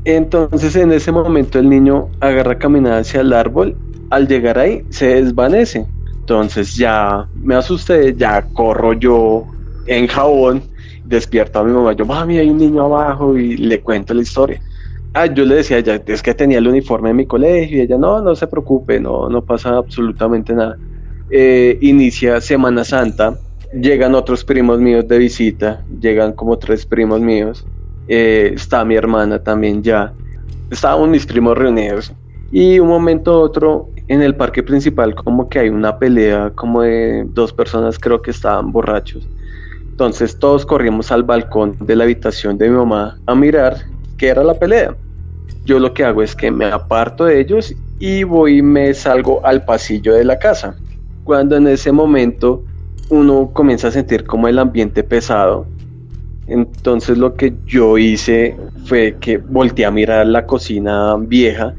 Entonces, 0.06 0.76
en 0.76 0.92
ese 0.92 1.12
momento, 1.12 1.58
el 1.58 1.68
niño 1.68 2.10
agarra 2.20 2.60
caminada 2.60 3.00
hacia 3.00 3.22
el 3.22 3.34
árbol. 3.34 3.76
Al 4.12 4.28
llegar 4.28 4.60
ahí, 4.60 4.86
se 4.92 5.08
desvanece. 5.24 5.88
Entonces, 6.20 6.76
ya 6.76 7.28
me 7.42 7.56
asusté, 7.56 8.16
ya 8.16 8.44
corro 8.54 8.94
yo 8.94 9.48
en 9.88 10.06
jabón, 10.08 10.62
despierto 11.10 11.60
a 11.60 11.64
mi 11.64 11.72
mamá. 11.72 11.94
Yo, 11.94 12.06
mami, 12.06 12.38
hay 12.38 12.50
un 12.50 12.58
niño 12.58 12.86
abajo 12.86 13.38
y 13.38 13.58
le 13.58 13.82
cuento 13.82 14.14
la 14.14 14.22
historia. 14.22 14.62
Ah, 15.14 15.26
yo 15.26 15.44
le 15.44 15.56
decía 15.56 15.80
ella, 15.80 16.02
es 16.06 16.22
que 16.22 16.36
tenía 16.36 16.60
el 16.60 16.68
uniforme 16.68 17.10
de 17.10 17.16
mi 17.16 17.26
colegio 17.26 17.80
y 17.80 17.82
ella, 17.82 17.98
no, 17.98 18.22
no 18.22 18.36
se 18.36 18.46
preocupe, 18.46 19.00
no, 19.00 19.28
no 19.28 19.42
pasa 19.44 19.76
absolutamente 19.76 20.54
nada. 20.54 20.78
Eh, 21.32 21.78
inicia 21.82 22.40
Semana 22.40 22.84
Santa, 22.84 23.38
llegan 23.74 24.14
otros 24.14 24.44
primos 24.44 24.80
míos 24.80 25.08
de 25.08 25.18
visita, 25.18 25.84
llegan 26.00 26.34
como 26.34 26.58
tres 26.58 26.86
primos 26.86 27.22
míos, 27.22 27.66
eh, 28.08 28.52
está 28.54 28.86
mi 28.86 28.96
hermana 28.96 29.40
también 29.40 29.82
ya, 29.82 30.14
estaban 30.70 31.10
mis 31.10 31.26
primos 31.26 31.58
reunidos 31.58 32.14
y 32.52 32.80
un 32.80 32.88
momento 32.88 33.40
u 33.40 33.44
otro 33.44 33.90
en 34.08 34.22
el 34.22 34.36
parque 34.36 34.64
principal 34.64 35.14
como 35.14 35.50
que 35.50 35.60
hay 35.60 35.70
una 35.70 35.98
pelea 35.98 36.52
como 36.56 36.82
de 36.82 37.26
dos 37.28 37.54
personas 37.54 38.00
creo 38.00 38.22
que 38.22 38.32
estaban 38.32 38.72
borrachos. 38.72 39.28
Entonces 40.00 40.40
todos 40.40 40.66
corrimos 40.66 41.12
al 41.12 41.24
balcón 41.24 41.76
de 41.82 41.94
la 41.94 42.06
habitación 42.06 42.58
de 42.58 42.70
mi 42.70 42.78
mamá 42.78 43.20
a 43.26 43.36
mirar 43.36 43.80
qué 44.18 44.30
era 44.30 44.46
la 44.46 44.54
pelea. 44.54 44.96
Yo 45.66 45.78
lo 45.78 45.94
que 45.94 46.06
hago 46.06 46.24
es 46.24 46.38
que 46.38 46.50
me 46.52 46.68
aparto 46.68 47.26
de 47.26 47.42
ellos 47.42 47.76
y 48.00 48.24
voy 48.24 48.60
y 48.60 48.62
me 48.62 48.94
salgo 48.94 49.46
al 49.46 49.66
pasillo 49.66 50.14
de 50.14 50.24
la 50.24 50.40
casa. 50.40 50.78
Cuando 51.26 51.58
en 51.58 51.68
ese 51.68 51.92
momento 51.92 52.64
uno 53.10 53.50
comienza 53.52 53.90
a 53.90 53.92
sentir 53.92 54.24
como 54.24 54.48
el 54.48 54.60
ambiente 54.60 55.04
pesado, 55.04 55.66
entonces 56.48 57.18
lo 57.18 57.36
que 57.36 57.56
yo 57.66 57.98
hice 57.98 58.56
fue 58.86 59.18
que 59.20 59.38
volteé 59.38 59.86
a 59.86 59.92
mirar 59.92 60.26
la 60.28 60.46
cocina 60.46 61.18
vieja. 61.18 61.74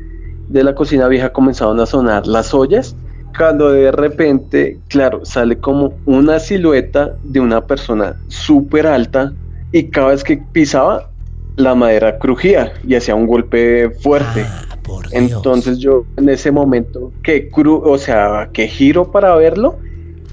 De 0.46 0.62
la 0.62 0.74
cocina 0.74 1.08
vieja 1.08 1.32
comenzaron 1.32 1.80
a 1.80 1.86
sonar 1.86 2.26
las 2.26 2.52
ollas. 2.52 2.94
Cuando 3.36 3.72
de 3.72 3.92
repente, 3.92 4.78
claro, 4.88 5.24
sale 5.24 5.58
como 5.58 5.94
una 6.06 6.38
silueta 6.38 7.12
de 7.22 7.40
una 7.40 7.66
persona 7.66 8.16
súper 8.28 8.86
alta 8.86 9.32
y 9.72 9.84
cada 9.84 10.08
vez 10.08 10.24
que 10.24 10.36
pisaba, 10.52 11.10
la 11.56 11.74
madera 11.74 12.18
crujía 12.18 12.72
y 12.86 12.94
hacía 12.94 13.14
un 13.14 13.26
golpe 13.26 13.90
fuerte. 13.90 14.44
Ah, 14.46 14.76
por 14.82 15.08
Dios. 15.08 15.12
Entonces 15.12 15.78
yo 15.78 16.04
en 16.16 16.28
ese 16.28 16.50
momento 16.50 17.12
que 17.22 17.48
cru 17.48 17.82
o 17.84 17.98
sea, 17.98 18.48
que 18.52 18.66
giro 18.66 19.10
para 19.10 19.34
verlo, 19.36 19.78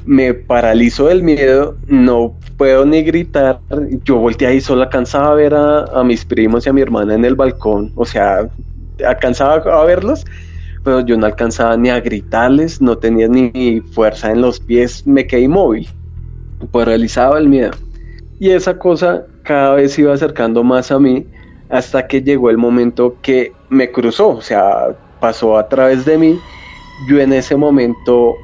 me 0.06 0.34
paralizo 0.34 1.08
del 1.08 1.22
miedo, 1.22 1.76
no 1.88 2.34
puedo 2.58 2.86
ni 2.86 3.04
gritar. 3.04 3.60
Yo 4.06 4.18
volteé 4.18 4.48
ahí 4.48 4.62
solo 4.62 4.84
alcanzaba 4.84 5.32
a 5.32 5.36
ver 5.36 5.54
a, 5.54 5.84
a 5.84 6.04
mis 6.04 6.26
primos 6.26 6.66
y 6.66 6.70
a 6.70 6.74
mi 6.74 6.82
hermana 6.82 7.14
en 7.14 7.26
el 7.26 7.36
balcón, 7.36 7.92
o 7.96 8.06
sea, 8.06 8.48
alcanzaba 9.06 9.56
a 9.56 9.86
verlos, 9.86 10.26
pero 10.88 11.02
yo 11.02 11.18
no 11.18 11.26
alcanzaba 11.26 11.76
ni 11.76 11.90
a 11.90 12.00
gritarles, 12.00 12.82
no 12.82 12.98
tenía 12.98 13.28
ni 13.28 13.82
fuerza 13.92 14.32
en 14.32 14.40
los 14.40 14.58
pies, 14.62 15.06
me 15.06 15.28
quedé 15.28 15.42
inmóvil, 15.42 15.86
pues 16.72 16.88
realizaba 16.88 17.38
el 17.40 17.50
miedo. 17.50 17.72
Y 18.40 18.52
esa 18.52 18.80
cosa 18.80 19.26
cada 19.44 19.74
vez 19.74 20.00
iba 20.00 20.14
acercando 20.14 20.64
más 20.64 20.90
a 20.94 20.98
mí 20.98 21.26
hasta 21.68 22.08
que 22.08 22.22
llegó 22.22 22.50
el 22.50 22.58
momento 22.58 23.18
que 23.22 23.52
me 23.68 23.92
cruzó, 23.92 24.30
o 24.30 24.42
sea, 24.42 24.96
pasó 25.20 25.58
a 25.58 25.68
través 25.68 26.06
de 26.06 26.18
mí. 26.18 26.40
Yo 27.10 27.20
en 27.20 27.34
ese 27.34 27.58
momento 27.58 28.36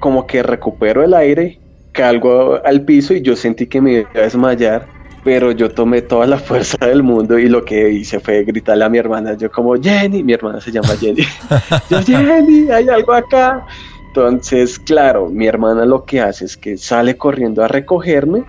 como 0.00 0.26
que 0.26 0.42
recupero 0.42 1.04
el 1.04 1.14
aire, 1.14 1.60
calgo 1.92 2.60
al 2.64 2.82
piso 2.82 3.14
y 3.14 3.22
yo 3.22 3.36
sentí 3.36 3.68
que 3.68 3.80
me 3.80 3.92
iba 3.92 4.08
a 4.16 4.22
desmayar, 4.22 4.88
pero 5.24 5.52
yo 5.52 5.70
tomé 5.70 6.02
toda 6.02 6.26
la 6.26 6.38
fuerza 6.38 6.76
del 6.80 7.02
mundo 7.02 7.38
y 7.38 7.48
lo 7.48 7.64
que 7.64 7.90
hice 7.90 8.20
fue 8.20 8.44
gritarle 8.44 8.84
a 8.84 8.88
mi 8.88 8.98
hermana, 8.98 9.34
yo 9.34 9.50
como 9.50 9.74
Jenny, 9.74 10.22
mi 10.22 10.32
hermana 10.32 10.60
se 10.60 10.70
llama 10.70 10.96
Jenny, 10.98 11.22
yo 11.90 12.02
Jenny, 12.02 12.70
hay 12.70 12.88
algo 12.88 13.12
acá. 13.12 13.66
Entonces, 14.08 14.78
claro, 14.78 15.28
mi 15.28 15.46
hermana 15.46 15.84
lo 15.84 16.04
que 16.04 16.20
hace 16.20 16.46
es 16.46 16.56
que 16.56 16.76
sale 16.76 17.16
corriendo 17.16 17.62
a 17.62 17.68
recogerme 17.68 18.44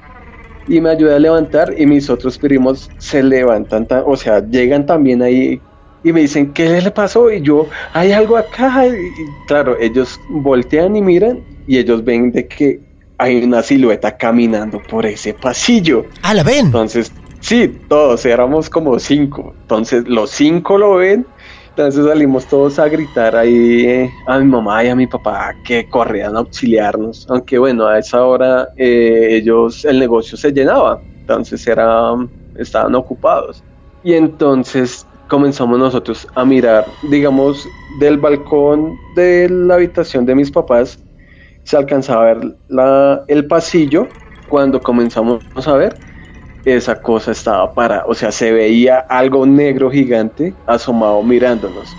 y 0.67 0.79
me 0.82 0.89
ayuda 0.89 1.17
a 1.17 1.19
levantar 1.19 1.73
y 1.77 1.86
mis 1.86 2.10
otros 2.10 2.38
primos 2.38 2.89
se 2.97 3.21
levantan, 3.21 3.88
o 4.05 4.15
sea, 4.15 4.45
llegan 4.47 4.86
también 4.86 5.21
ahí 5.21 5.62
y 6.03 6.13
me 6.13 6.21
dicen, 6.21 6.53
¿qué 6.53 6.82
le 6.82 6.91
pasó? 6.91 7.32
Y 7.32 7.41
yo, 7.41 7.67
hay 7.93 8.12
algo 8.12 8.38
acá. 8.38 8.88
Y, 8.88 9.12
claro, 9.47 9.77
ellos 9.79 10.19
voltean 10.29 10.95
y 10.95 11.01
miran 11.01 11.41
y 11.67 11.77
ellos 11.77 12.03
ven 12.03 12.32
de 12.32 12.47
que 12.47 12.79
hay 13.19 13.43
una 13.43 13.62
silueta 13.62 14.17
caminando 14.17 14.82
por 14.82 15.05
ese 15.05 15.34
pasillo. 15.34 16.05
Ah, 16.23 16.34
la 16.34 16.43
ven. 16.43 16.67
Entonces, 16.67 17.12
sí, 17.41 17.79
todos 17.88 18.25
éramos 18.25 18.69
como 18.69 18.97
cinco. 18.97 19.53
Entonces, 19.62 20.08
los 20.08 20.32
cinco 20.32 20.77
lo 20.77 20.95
ven. 20.95 21.27
Entonces 21.69 22.05
salimos 22.05 22.45
todos 22.45 22.79
a 22.79 22.89
gritar 22.89 23.36
ahí 23.36 23.86
eh, 23.86 24.12
a 24.27 24.39
mi 24.39 24.45
mamá 24.45 24.84
y 24.84 24.89
a 24.89 24.95
mi 24.95 25.08
papá 25.08 25.53
que 25.65 25.88
corrían 25.88 26.36
a 26.36 26.39
auxiliarnos. 26.39 27.25
Aunque 27.29 27.58
bueno, 27.58 27.88
a 27.88 27.99
esa 27.99 28.25
hora 28.25 28.69
eh, 28.75 29.27
ellos, 29.32 29.86
el 29.86 29.99
negocio 29.99 30.38
se 30.38 30.51
llenaba. 30.51 30.99
Entonces 31.21 31.65
era, 31.67 32.15
estaban 32.58 32.95
ocupados. 32.95 33.63
Y 34.03 34.13
entonces 34.13 35.05
comenzamos 35.27 35.77
nosotros 35.77 36.27
a 36.36 36.43
mirar, 36.43 36.86
digamos, 37.03 37.65
del 37.99 38.17
balcón 38.17 38.97
de 39.15 39.47
la 39.49 39.75
habitación 39.75 40.25
de 40.25 40.36
mis 40.36 40.51
papás, 40.51 40.99
se 41.69 41.77
alcanzaba 41.77 42.23
a 42.23 42.34
ver 42.34 42.55
la, 42.67 43.23
el 43.27 43.45
pasillo. 43.45 44.08
Cuando 44.47 44.82
comenzamos 44.82 45.39
a 45.67 45.73
ver, 45.73 45.95
esa 46.65 46.99
cosa 46.99 47.29
estaba 47.29 47.71
para, 47.75 48.03
o 48.08 48.15
sea, 48.15 48.32
se 48.32 48.51
veía 48.51 49.01
algo 49.08 49.45
negro 49.45 49.91
gigante 49.91 50.51
asomado 50.65 51.21
mirándonos. 51.21 51.95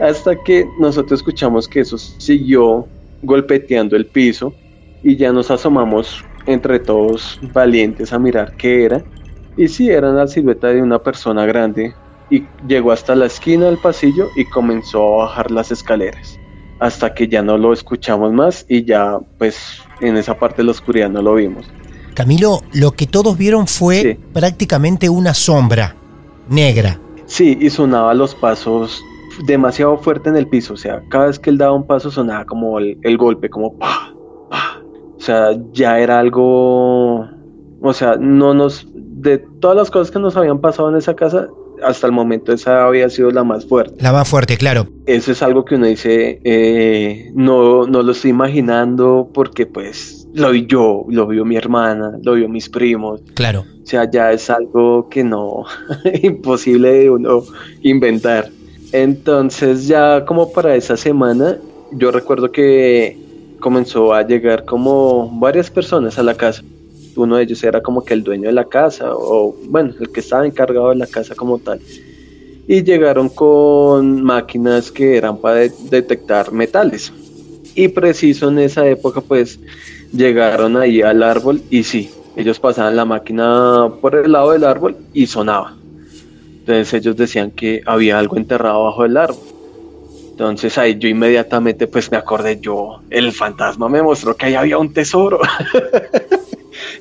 Hasta 0.00 0.34
que 0.42 0.66
nosotros 0.80 1.20
escuchamos 1.20 1.68
que 1.68 1.80
eso 1.80 1.98
siguió 1.98 2.88
golpeteando 3.22 3.96
el 3.96 4.06
piso 4.06 4.54
y 5.02 5.14
ya 5.14 5.30
nos 5.30 5.50
asomamos 5.50 6.24
entre 6.46 6.78
todos 6.78 7.38
valientes 7.52 8.14
a 8.14 8.18
mirar 8.18 8.54
qué 8.56 8.86
era. 8.86 9.04
Y 9.58 9.68
si 9.68 9.90
era 9.90 10.10
la 10.10 10.26
silueta 10.26 10.68
de 10.68 10.80
una 10.80 10.98
persona 10.98 11.44
grande, 11.44 11.92
y 12.30 12.44
llegó 12.66 12.92
hasta 12.92 13.14
la 13.14 13.26
esquina 13.26 13.66
del 13.66 13.76
pasillo 13.76 14.28
y 14.36 14.46
comenzó 14.46 15.20
a 15.20 15.26
bajar 15.26 15.50
las 15.50 15.70
escaleras 15.70 16.38
hasta 16.78 17.14
que 17.14 17.28
ya 17.28 17.42
no 17.42 17.56
lo 17.56 17.72
escuchamos 17.72 18.32
más 18.32 18.66
y 18.68 18.84
ya 18.84 19.18
pues 19.38 19.80
en 20.00 20.16
esa 20.16 20.38
parte 20.38 20.58
de 20.58 20.64
la 20.64 20.70
oscuridad 20.72 21.10
no 21.10 21.22
lo 21.22 21.34
vimos. 21.34 21.66
Camilo, 22.14 22.62
lo 22.72 22.92
que 22.92 23.06
todos 23.06 23.36
vieron 23.36 23.66
fue 23.66 24.18
prácticamente 24.32 25.08
una 25.08 25.34
sombra 25.34 25.94
negra. 26.48 26.98
Sí, 27.26 27.58
y 27.60 27.70
sonaba 27.70 28.14
los 28.14 28.34
pasos 28.34 29.02
demasiado 29.46 29.98
fuerte 29.98 30.30
en 30.30 30.36
el 30.36 30.46
piso, 30.46 30.74
o 30.74 30.76
sea, 30.76 31.02
cada 31.10 31.26
vez 31.26 31.38
que 31.38 31.50
él 31.50 31.58
daba 31.58 31.72
un 31.72 31.86
paso 31.86 32.10
sonaba 32.10 32.46
como 32.46 32.78
el, 32.78 33.18
golpe, 33.18 33.50
como 33.50 33.76
pa, 33.76 34.14
pa. 34.48 34.82
O 35.16 35.20
sea, 35.20 35.50
ya 35.72 35.98
era 35.98 36.18
algo, 36.18 37.28
o 37.82 37.92
sea, 37.92 38.16
no 38.18 38.54
nos, 38.54 38.88
de 38.94 39.38
todas 39.60 39.76
las 39.76 39.90
cosas 39.90 40.10
que 40.10 40.18
nos 40.18 40.36
habían 40.36 40.60
pasado 40.60 40.88
en 40.88 40.96
esa 40.96 41.14
casa, 41.14 41.48
hasta 41.82 42.06
el 42.06 42.12
momento 42.12 42.52
esa 42.52 42.84
había 42.84 43.08
sido 43.10 43.30
la 43.30 43.44
más 43.44 43.66
fuerte. 43.66 44.02
La 44.02 44.12
más 44.12 44.28
fuerte, 44.28 44.56
claro. 44.56 44.88
Eso 45.06 45.32
es 45.32 45.42
algo 45.42 45.64
que 45.64 45.76
uno 45.76 45.86
dice, 45.86 46.40
eh, 46.44 47.30
no, 47.34 47.86
no 47.86 48.02
lo 48.02 48.12
estoy 48.12 48.30
imaginando 48.30 49.30
porque 49.32 49.66
pues 49.66 50.26
lo 50.34 50.50
vi 50.50 50.66
yo, 50.66 51.04
lo 51.08 51.26
vio 51.26 51.44
mi 51.44 51.56
hermana, 51.56 52.18
lo 52.22 52.34
vio 52.34 52.48
mis 52.48 52.68
primos. 52.68 53.22
Claro. 53.34 53.64
O 53.82 53.86
sea, 53.86 54.10
ya 54.10 54.32
es 54.32 54.50
algo 54.50 55.08
que 55.08 55.24
no, 55.24 55.64
imposible 56.22 56.92
de 56.92 57.10
uno 57.10 57.42
inventar. 57.82 58.50
Entonces 58.92 59.86
ya 59.86 60.24
como 60.24 60.52
para 60.52 60.76
esa 60.76 60.96
semana, 60.96 61.58
yo 61.92 62.10
recuerdo 62.10 62.50
que 62.52 63.18
comenzó 63.60 64.12
a 64.12 64.22
llegar 64.22 64.64
como 64.64 65.30
varias 65.38 65.70
personas 65.70 66.18
a 66.18 66.22
la 66.22 66.34
casa 66.34 66.62
uno 67.16 67.36
de 67.36 67.44
ellos 67.44 67.62
era 67.64 67.82
como 67.82 68.04
que 68.04 68.14
el 68.14 68.22
dueño 68.22 68.48
de 68.48 68.52
la 68.52 68.64
casa 68.64 69.10
o 69.14 69.54
bueno, 69.68 69.94
el 70.00 70.10
que 70.10 70.20
estaba 70.20 70.46
encargado 70.46 70.90
de 70.90 70.96
la 70.96 71.06
casa 71.06 71.34
como 71.34 71.58
tal. 71.58 71.80
Y 72.68 72.82
llegaron 72.82 73.28
con 73.28 74.22
máquinas 74.22 74.90
que 74.90 75.16
eran 75.16 75.38
para 75.38 75.68
detectar 75.90 76.52
metales. 76.52 77.12
Y 77.74 77.88
preciso 77.88 78.48
en 78.48 78.58
esa 78.58 78.86
época 78.88 79.20
pues 79.20 79.60
llegaron 80.12 80.76
ahí 80.76 81.02
al 81.02 81.22
árbol 81.22 81.62
y 81.70 81.82
sí, 81.84 82.10
ellos 82.36 82.58
pasaban 82.58 82.96
la 82.96 83.04
máquina 83.04 83.90
por 84.00 84.14
el 84.14 84.32
lado 84.32 84.52
del 84.52 84.64
árbol 84.64 84.96
y 85.12 85.26
sonaba. 85.26 85.76
Entonces 86.60 86.94
ellos 86.94 87.16
decían 87.16 87.50
que 87.50 87.82
había 87.86 88.18
algo 88.18 88.36
enterrado 88.36 88.84
bajo 88.84 89.04
el 89.04 89.16
árbol. 89.16 89.38
Entonces 90.30 90.76
ahí 90.76 90.98
yo 90.98 91.08
inmediatamente 91.08 91.86
pues 91.86 92.10
me 92.10 92.18
acordé 92.18 92.60
yo, 92.60 93.00
el 93.08 93.32
fantasma 93.32 93.88
me 93.88 94.02
mostró 94.02 94.36
que 94.36 94.46
ahí 94.46 94.54
había 94.54 94.76
un 94.76 94.92
tesoro. 94.92 95.40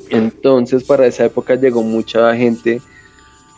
Entonces 0.10 0.84
para 0.84 1.06
esa 1.06 1.26
época 1.26 1.56
llegó 1.56 1.84
mucha 1.84 2.36
gente 2.36 2.82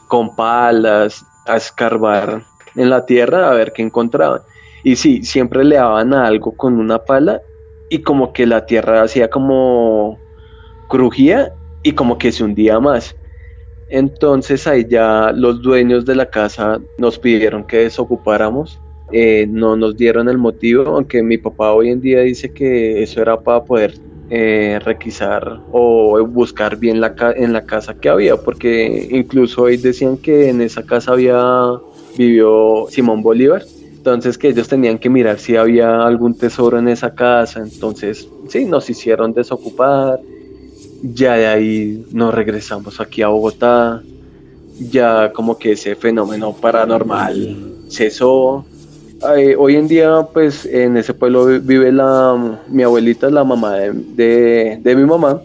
con 0.08 0.36
palas 0.36 1.25
a 1.45 1.58
escarbar 1.58 2.43
en 2.75 2.89
la 2.89 3.06
tierra 3.06 3.49
a 3.49 3.53
ver 3.53 3.73
qué 3.73 3.82
encontraban. 3.82 4.41
Y 4.84 4.95
sí, 4.95 5.23
siempre 5.23 5.63
le 5.63 5.75
daban 5.75 6.13
algo 6.13 6.56
con 6.56 6.80
una 6.80 6.99
pala 6.99 7.41
y 7.89 7.99
como 7.99 8.34
que 8.34 8.45
la 8.45 8.65
tierra 8.65 9.01
hacía 9.01 9.30
como 9.30 10.17
crujía 10.88 11.53
y 11.84 11.93
como 11.93 12.17
que 12.17 12.32
se 12.32 12.43
hundía 12.43 12.80
más. 12.80 13.15
Entonces 13.89 14.67
ahí 14.67 14.86
ya 14.89 15.32
los 15.34 15.62
dueños 15.62 16.06
de 16.06 16.15
la 16.15 16.30
casa 16.30 16.80
nos 16.97 17.17
pidieron 17.19 17.65
que 17.65 17.77
desocupáramos. 17.77 18.80
Eh, 19.12 19.47
no 19.49 19.77
nos 19.77 19.95
dieron 19.95 20.27
el 20.27 20.38
motivo, 20.38 20.84
aunque 20.95 21.23
mi 21.23 21.38
papá 21.38 21.71
hoy 21.71 21.89
en 21.89 22.01
día 22.01 22.21
dice 22.21 22.51
que 22.51 23.01
eso 23.01 23.21
era 23.21 23.39
para 23.39 23.63
poder 23.63 23.93
eh, 24.30 24.80
requisar 24.84 25.62
o 25.72 26.26
buscar 26.28 26.78
bien 26.78 27.00
la 27.00 27.16
en 27.36 27.54
la 27.54 27.66
casa 27.66 27.96
que 27.96 28.10
había, 28.10 28.36
porque 28.38 29.08
incluso 29.12 29.63
hoy 29.63 29.78
decían 29.78 30.18
que 30.18 30.50
en 30.50 30.62
esa 30.62 30.84
casa 30.84 31.13
había 31.13 31.80
vivió 32.18 32.88
Simón 32.90 33.22
Bolívar, 33.22 33.63
entonces 33.96 34.38
que 34.38 34.50
ellos 34.50 34.68
tenían 34.68 34.98
que 34.98 35.10
mirar 35.10 35.40
si 35.40 35.56
había 35.56 36.06
algún 36.06 36.38
tesoro 36.38 36.80
en 36.80 36.88
esa 36.88 37.13
casa, 37.13 37.62
entonces 37.62 38.28
sí, 38.50 38.66
nos 38.66 38.90
hicieron 38.90 39.34
desocupar, 39.34 40.20
ya 41.04 41.36
de 41.36 41.48
ahí 41.48 42.06
nos 42.12 42.34
regresamos 42.34 43.00
aquí 43.00 43.22
a 43.22 43.28
Bogotá, 43.28 44.02
ya 44.80 45.32
como 45.34 45.58
que 45.58 45.72
ese 45.74 45.96
fenómeno 45.96 46.54
paranormal 46.54 47.76
cesó, 47.90 48.66
hoy 49.58 49.75
en 49.75 49.88
día, 49.88 50.27
pues 50.34 50.65
en 50.65 50.97
ese 50.97 51.13
pueblo 51.13 51.45
vive 51.45 51.91
la, 51.91 52.60
mi 52.67 52.84
abuelita, 52.84 53.30
la 53.30 53.43
mamá 53.43 53.75
de, 53.75 54.80
mi 54.84 55.06
mamá, 55.06 55.41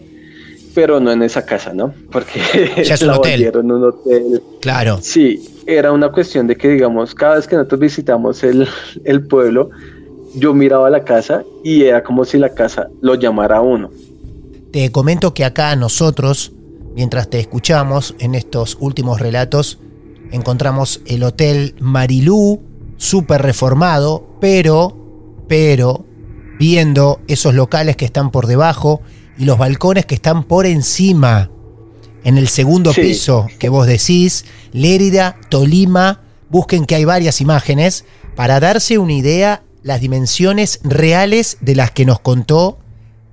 pero 0.73 0.99
no 0.99 1.11
en 1.11 1.23
esa 1.23 1.45
casa, 1.45 1.73
¿no? 1.73 1.93
Porque 2.11 2.39
ya 2.83 2.93
es 2.95 3.01
un 3.01 3.09
hotel. 3.11 3.51
un 3.55 3.83
hotel. 3.83 4.41
Claro. 4.61 4.99
Sí, 5.01 5.61
era 5.65 5.91
una 5.91 6.11
cuestión 6.11 6.47
de 6.47 6.55
que, 6.55 6.69
digamos, 6.69 7.15
cada 7.15 7.35
vez 7.35 7.47
que 7.47 7.55
nosotros 7.55 7.79
visitamos 7.79 8.43
el, 8.43 8.67
el 9.03 9.25
pueblo, 9.27 9.69
yo 10.35 10.53
miraba 10.53 10.89
la 10.89 11.03
casa 11.03 11.43
y 11.63 11.83
era 11.83 12.03
como 12.03 12.25
si 12.25 12.37
la 12.37 12.49
casa 12.53 12.89
lo 13.01 13.15
llamara 13.15 13.57
a 13.57 13.61
uno. 13.61 13.89
Te 14.71 14.91
comento 14.91 15.33
que 15.35 15.45
acá 15.45 15.75
nosotros, 15.75 16.51
mientras 16.95 17.29
te 17.29 17.39
escuchamos 17.39 18.15
en 18.17 18.33
estos 18.33 18.77
últimos 18.79 19.21
relatos, 19.21 19.79
encontramos 20.31 21.01
el 21.05 21.23
Hotel 21.23 21.75
Marilú, 21.79 22.59
súper 23.03 23.41
reformado, 23.41 24.25
pero, 24.39 25.43
pero, 25.47 26.05
viendo 26.57 27.19
esos 27.27 27.53
locales 27.53 27.97
que 27.97 28.05
están 28.05 28.31
por 28.31 28.47
debajo 28.47 29.01
y 29.37 29.45
los 29.45 29.57
balcones 29.57 30.05
que 30.05 30.15
están 30.15 30.43
por 30.43 30.65
encima. 30.65 31.51
En 32.23 32.37
el 32.37 32.47
segundo 32.47 32.93
piso 32.93 33.47
que 33.59 33.67
vos 33.67 33.85
decís, 33.85 34.45
Lérida, 34.71 35.35
Tolima, 35.49 36.21
busquen 36.49 36.85
que 36.85 36.95
hay 36.95 37.03
varias 37.03 37.41
imágenes 37.41 38.05
para 38.35 38.61
darse 38.61 38.97
una 38.97 39.13
idea 39.13 39.63
las 39.81 39.99
dimensiones 39.99 40.79
reales 40.83 41.57
de 41.59 41.75
las 41.75 41.91
que 41.91 42.05
nos 42.05 42.21
contó 42.21 42.79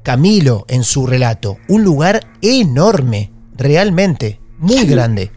Camilo 0.02 0.64
en 0.68 0.82
su 0.82 1.06
relato. 1.06 1.58
Un 1.68 1.84
lugar 1.84 2.26
enorme, 2.42 3.30
realmente, 3.56 4.40
muy 4.58 4.84
grande. 4.84 5.30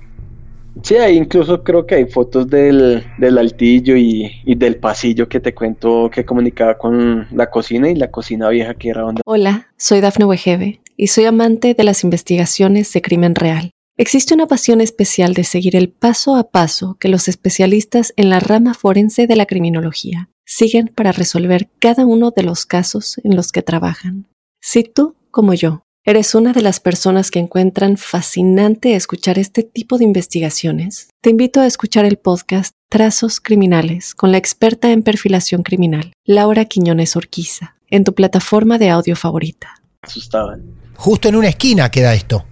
Sí, 0.83 0.95
ahí 0.95 1.15
incluso 1.15 1.63
creo 1.63 1.85
que 1.85 1.95
hay 1.95 2.05
fotos 2.05 2.49
del, 2.49 3.05
del 3.17 3.37
altillo 3.37 3.95
y, 3.95 4.29
y, 4.45 4.55
del 4.55 4.75
pasillo 4.75 5.29
que 5.29 5.39
te 5.39 5.53
cuento 5.53 6.09
que 6.13 6.25
comunicaba 6.25 6.77
con 6.77 7.25
la 7.31 7.49
cocina 7.49 7.89
y 7.89 7.95
la 7.95 8.11
cocina 8.11 8.49
vieja 8.49 8.73
que 8.73 8.89
era 8.89 9.01
donde... 9.01 9.21
Hola, 9.25 9.69
soy 9.77 10.01
Dafne 10.01 10.25
Wegebe 10.25 10.81
y 10.97 11.07
soy 11.07 11.23
amante 11.23 11.73
de 11.73 11.83
las 11.85 12.03
investigaciones 12.03 12.91
de 12.91 13.01
crimen 13.01 13.33
real. 13.33 13.71
Existe 13.95 14.33
una 14.33 14.47
pasión 14.47 14.81
especial 14.81 15.33
de 15.33 15.45
seguir 15.45 15.77
el 15.77 15.89
paso 15.89 16.35
a 16.35 16.49
paso 16.49 16.97
que 16.99 17.07
los 17.07 17.29
especialistas 17.29 18.11
en 18.17 18.29
la 18.29 18.41
rama 18.41 18.73
forense 18.73 19.25
de 19.25 19.37
la 19.37 19.45
criminología 19.45 20.29
siguen 20.45 20.91
para 20.93 21.13
resolver 21.13 21.69
cada 21.79 22.05
uno 22.05 22.31
de 22.31 22.43
los 22.43 22.65
casos 22.65 23.21
en 23.23 23.37
los 23.37 23.53
que 23.53 23.61
trabajan. 23.61 24.27
Si 24.61 24.83
tú, 24.83 25.15
como 25.31 25.53
yo, 25.53 25.82
¿Eres 26.05 26.35
una 26.35 26.51
de 26.51 26.61
las 26.61 26.81
personas 26.81 27.31
que 27.31 27.39
encuentran 27.39 27.95
fascinante 27.95 28.93
escuchar 28.93 29.39
este 29.39 29.63
tipo 29.63 29.97
de 29.97 30.03
investigaciones? 30.03 31.07
Te 31.21 31.29
invito 31.29 31.61
a 31.61 31.65
escuchar 31.65 32.03
el 32.03 32.17
podcast 32.17 32.75
Trazos 32.89 33.39
Criminales 33.39 34.13
con 34.13 34.33
la 34.33 34.37
experta 34.37 34.91
en 34.91 35.01
perfilación 35.01 35.63
criminal, 35.63 36.11
Laura 36.25 36.65
Quiñones 36.65 37.15
Orquiza, 37.15 37.77
en 37.89 38.03
tu 38.03 38.13
plataforma 38.13 38.77
de 38.77 38.89
audio 38.89 39.15
favorita. 39.15 39.81
Asustaban. 40.01 40.63
Justo 40.97 41.29
en 41.29 41.37
una 41.37 41.47
esquina 41.47 41.89
queda 41.89 42.13
esto. 42.13 42.43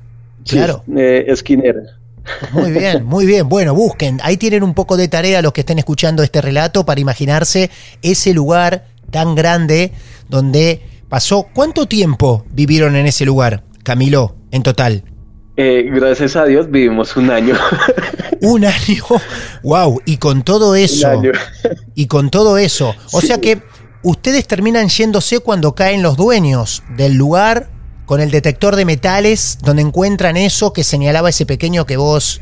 Claro. 0.47 0.85
Eh, 0.95 1.25
esquinera. 1.27 1.81
Muy 2.53 2.71
bien, 2.71 3.03
muy 3.03 3.25
bien. 3.25 3.49
Bueno, 3.49 3.75
busquen. 3.75 4.21
Ahí 4.23 4.37
tienen 4.37 4.63
un 4.63 4.73
poco 4.73 4.95
de 4.95 5.09
tarea 5.09 5.41
los 5.41 5.51
que 5.51 5.59
estén 5.59 5.77
escuchando 5.77 6.23
este 6.23 6.39
relato 6.39 6.85
para 6.85 7.01
imaginarse 7.01 7.69
ese 8.01 8.33
lugar 8.33 8.85
tan 9.11 9.35
grande 9.35 9.91
donde 10.29 10.89
pasó. 11.11 11.49
¿Cuánto 11.53 11.87
tiempo 11.87 12.45
vivieron 12.51 12.95
en 12.95 13.05
ese 13.05 13.25
lugar, 13.25 13.65
Camilo, 13.83 14.37
en 14.49 14.63
total? 14.63 15.03
Eh, 15.57 15.89
gracias 15.93 16.37
a 16.37 16.45
Dios 16.45 16.71
vivimos 16.71 17.17
un 17.17 17.29
año. 17.29 17.53
un 18.41 18.63
año. 18.63 19.03
Wow. 19.61 20.01
Y 20.05 20.17
con 20.17 20.43
todo 20.43 20.73
eso. 20.73 21.21
y 21.95 22.07
con 22.07 22.29
todo 22.29 22.57
eso. 22.57 22.95
O 23.11 23.19
sea 23.19 23.41
que 23.41 23.61
ustedes 24.03 24.47
terminan 24.47 24.87
yéndose 24.87 25.41
cuando 25.41 25.75
caen 25.75 26.01
los 26.01 26.15
dueños 26.15 26.81
del 26.95 27.15
lugar 27.15 27.69
con 28.05 28.21
el 28.21 28.31
detector 28.31 28.77
de 28.77 28.85
metales 28.85 29.57
donde 29.61 29.81
encuentran 29.81 30.37
eso 30.37 30.71
que 30.71 30.85
señalaba 30.85 31.29
ese 31.29 31.45
pequeño 31.45 31.85
que 31.85 31.97
vos 31.97 32.39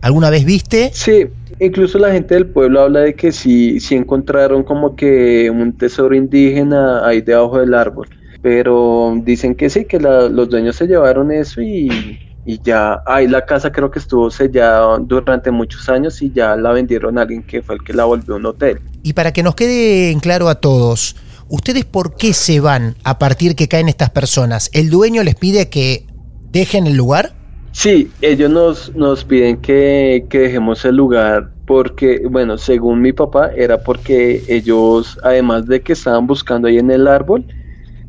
alguna 0.00 0.30
vez 0.30 0.44
viste. 0.44 0.90
Sí, 0.92 1.26
incluso 1.60 1.98
la 1.98 2.12
gente 2.12 2.34
del 2.34 2.46
pueblo 2.46 2.82
habla 2.82 3.00
de 3.00 3.14
que 3.14 3.32
sí, 3.32 3.80
sí 3.80 3.94
encontraron 3.94 4.62
como 4.62 4.96
que 4.96 5.50
un 5.50 5.72
tesoro 5.72 6.14
indígena 6.14 7.06
ahí 7.06 7.20
debajo 7.20 7.58
del 7.58 7.74
árbol, 7.74 8.08
pero 8.42 9.14
dicen 9.24 9.54
que 9.54 9.70
sí, 9.70 9.84
que 9.84 9.98
los 10.00 10.48
dueños 10.48 10.76
se 10.76 10.86
llevaron 10.86 11.30
eso 11.30 11.60
y, 11.60 12.18
y 12.44 12.60
ya 12.62 13.02
ahí 13.06 13.28
la 13.28 13.44
casa 13.44 13.70
creo 13.72 13.90
que 13.90 13.98
estuvo 13.98 14.30
sellada 14.30 14.98
durante 14.98 15.50
muchos 15.50 15.88
años 15.88 16.22
y 16.22 16.32
ya 16.32 16.56
la 16.56 16.72
vendieron 16.72 17.18
a 17.18 17.22
alguien 17.22 17.42
que 17.42 17.62
fue 17.62 17.74
el 17.74 17.84
que 17.84 17.92
la 17.92 18.04
volvió 18.04 18.36
un 18.36 18.46
hotel. 18.46 18.80
Y 19.02 19.12
para 19.12 19.32
que 19.32 19.42
nos 19.42 19.54
quede 19.54 20.10
en 20.10 20.20
claro 20.20 20.48
a 20.48 20.56
todos, 20.56 21.16
¿ustedes 21.48 21.84
por 21.84 22.16
qué 22.16 22.32
se 22.32 22.60
van 22.60 22.96
a 23.04 23.18
partir 23.18 23.54
que 23.54 23.68
caen 23.68 23.88
estas 23.88 24.10
personas? 24.10 24.70
¿El 24.72 24.90
dueño 24.90 25.22
les 25.24 25.34
pide 25.34 25.68
que 25.68 26.06
dejen 26.50 26.86
el 26.86 26.96
lugar? 26.96 27.37
Sí, 27.78 28.10
ellos 28.22 28.50
nos, 28.50 28.96
nos 28.96 29.24
piden 29.24 29.58
que, 29.58 30.26
que, 30.28 30.40
dejemos 30.40 30.84
el 30.84 30.96
lugar 30.96 31.50
porque, 31.64 32.22
bueno, 32.28 32.58
según 32.58 33.00
mi 33.00 33.12
papá, 33.12 33.52
era 33.54 33.78
porque 33.78 34.42
ellos, 34.48 35.16
además 35.22 35.64
de 35.66 35.80
que 35.80 35.92
estaban 35.92 36.26
buscando 36.26 36.66
ahí 36.66 36.78
en 36.78 36.90
el 36.90 37.06
árbol, 37.06 37.46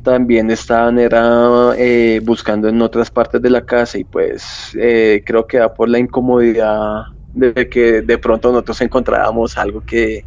también 0.01 0.49
estaban 0.49 0.97
era, 0.97 1.73
eh, 1.77 2.19
buscando 2.23 2.67
en 2.67 2.81
otras 2.81 3.11
partes 3.11 3.43
de 3.43 3.51
la 3.51 3.61
casa 3.61 3.99
y 3.99 4.05
pues 4.05 4.75
eh, 4.75 5.21
creo 5.23 5.45
que 5.45 5.57
era 5.57 5.71
por 5.71 5.87
la 5.87 5.99
incomodidad 5.99 7.03
de 7.35 7.69
que 7.69 8.01
de 8.01 8.17
pronto 8.17 8.51
nosotros 8.51 8.81
encontrábamos 8.81 9.55
algo 9.55 9.85
que 9.85 10.25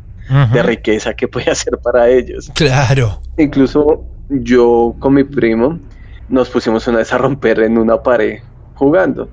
de 0.52 0.62
riqueza 0.62 1.14
que 1.14 1.26
podía 1.26 1.56
ser 1.56 1.78
para 1.78 2.08
ellos. 2.08 2.48
Claro. 2.54 3.20
Incluso 3.36 4.04
yo 4.28 4.94
con 5.00 5.14
mi 5.14 5.24
primo 5.24 5.80
nos 6.28 6.48
pusimos 6.48 6.86
una 6.86 6.98
vez 6.98 7.12
a 7.12 7.18
romper 7.18 7.58
en 7.58 7.76
una 7.76 8.00
pared 8.00 8.38
jugando. 8.82 9.28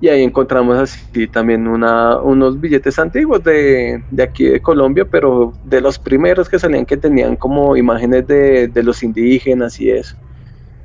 Y 0.00 0.08
ahí 0.08 0.22
encontramos 0.22 0.78
así 0.78 1.26
también 1.26 1.66
unos 1.66 2.60
billetes 2.60 2.98
antiguos 2.98 3.42
de, 3.42 4.02
aquí 4.22 4.44
de 4.44 4.60
Colombia, 4.60 5.06
pero 5.10 5.54
de 5.64 5.80
los 5.80 5.98
primeros 5.98 6.48
que 6.48 6.58
salían 6.58 6.84
que 6.84 6.98
tenían 6.98 7.36
como 7.36 7.76
imágenes 7.76 8.26
de, 8.26 8.68
de 8.68 8.82
los 8.82 9.02
indígenas 9.02 9.80
y 9.80 9.90
eso. 9.90 10.16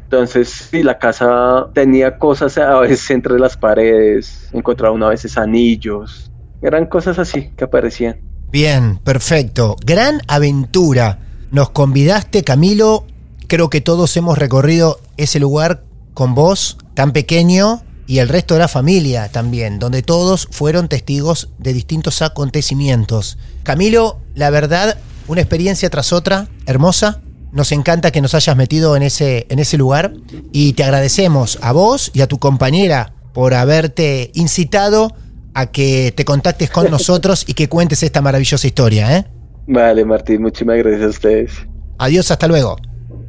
Entonces, 0.03 0.49
sí, 0.49 0.83
la 0.83 0.97
casa 0.97 1.67
tenía 1.73 2.17
cosas 2.17 2.57
a 2.57 2.79
veces 2.79 3.09
entre 3.11 3.37
las 3.37 3.57
paredes, 3.57 4.49
encontraba 4.53 4.93
una 4.93 5.07
veces 5.07 5.37
anillos, 5.37 6.31
eran 6.61 6.85
cosas 6.85 7.17
así 7.17 7.49
que 7.55 7.63
aparecían. 7.63 8.17
Bien, 8.51 8.97
perfecto. 8.97 9.77
Gran 9.85 10.21
aventura. 10.27 11.19
Nos 11.51 11.69
convidaste, 11.69 12.43
Camilo. 12.43 13.05
Creo 13.47 13.69
que 13.69 13.81
todos 13.81 14.15
hemos 14.17 14.37
recorrido 14.37 14.99
ese 15.17 15.39
lugar 15.39 15.83
con 16.13 16.35
vos, 16.35 16.77
tan 16.93 17.13
pequeño, 17.13 17.81
y 18.07 18.19
el 18.19 18.29
resto 18.29 18.55
de 18.55 18.59
la 18.59 18.67
familia 18.67 19.29
también, 19.29 19.79
donde 19.79 20.01
todos 20.01 20.47
fueron 20.51 20.87
testigos 20.87 21.49
de 21.57 21.73
distintos 21.73 22.21
acontecimientos. 22.21 23.37
Camilo, 23.63 24.19
la 24.35 24.49
verdad, 24.49 24.97
una 25.27 25.41
experiencia 25.41 25.89
tras 25.89 26.13
otra, 26.13 26.47
hermosa. 26.65 27.21
Nos 27.51 27.71
encanta 27.71 28.11
que 28.11 28.21
nos 28.21 28.33
hayas 28.33 28.55
metido 28.55 28.95
en 28.95 29.03
ese, 29.03 29.45
en 29.49 29.59
ese 29.59 29.77
lugar 29.77 30.13
y 30.51 30.73
te 30.73 30.83
agradecemos 30.83 31.59
a 31.61 31.73
vos 31.73 32.11
y 32.13 32.21
a 32.21 32.27
tu 32.27 32.39
compañera 32.39 33.13
por 33.33 33.53
haberte 33.53 34.31
incitado 34.33 35.13
a 35.53 35.67
que 35.67 36.13
te 36.15 36.25
contactes 36.25 36.69
con 36.69 36.89
nosotros 36.91 37.43
y 37.47 37.53
que 37.53 37.69
cuentes 37.69 38.03
esta 38.03 38.21
maravillosa 38.21 38.67
historia. 38.67 39.17
¿eh? 39.17 39.25
Vale, 39.67 40.05
Martín, 40.05 40.41
muchísimas 40.41 40.77
gracias 40.77 41.03
a 41.03 41.07
ustedes. 41.09 41.51
Adiós, 41.97 42.31
hasta 42.31 42.47
luego. 42.47 42.77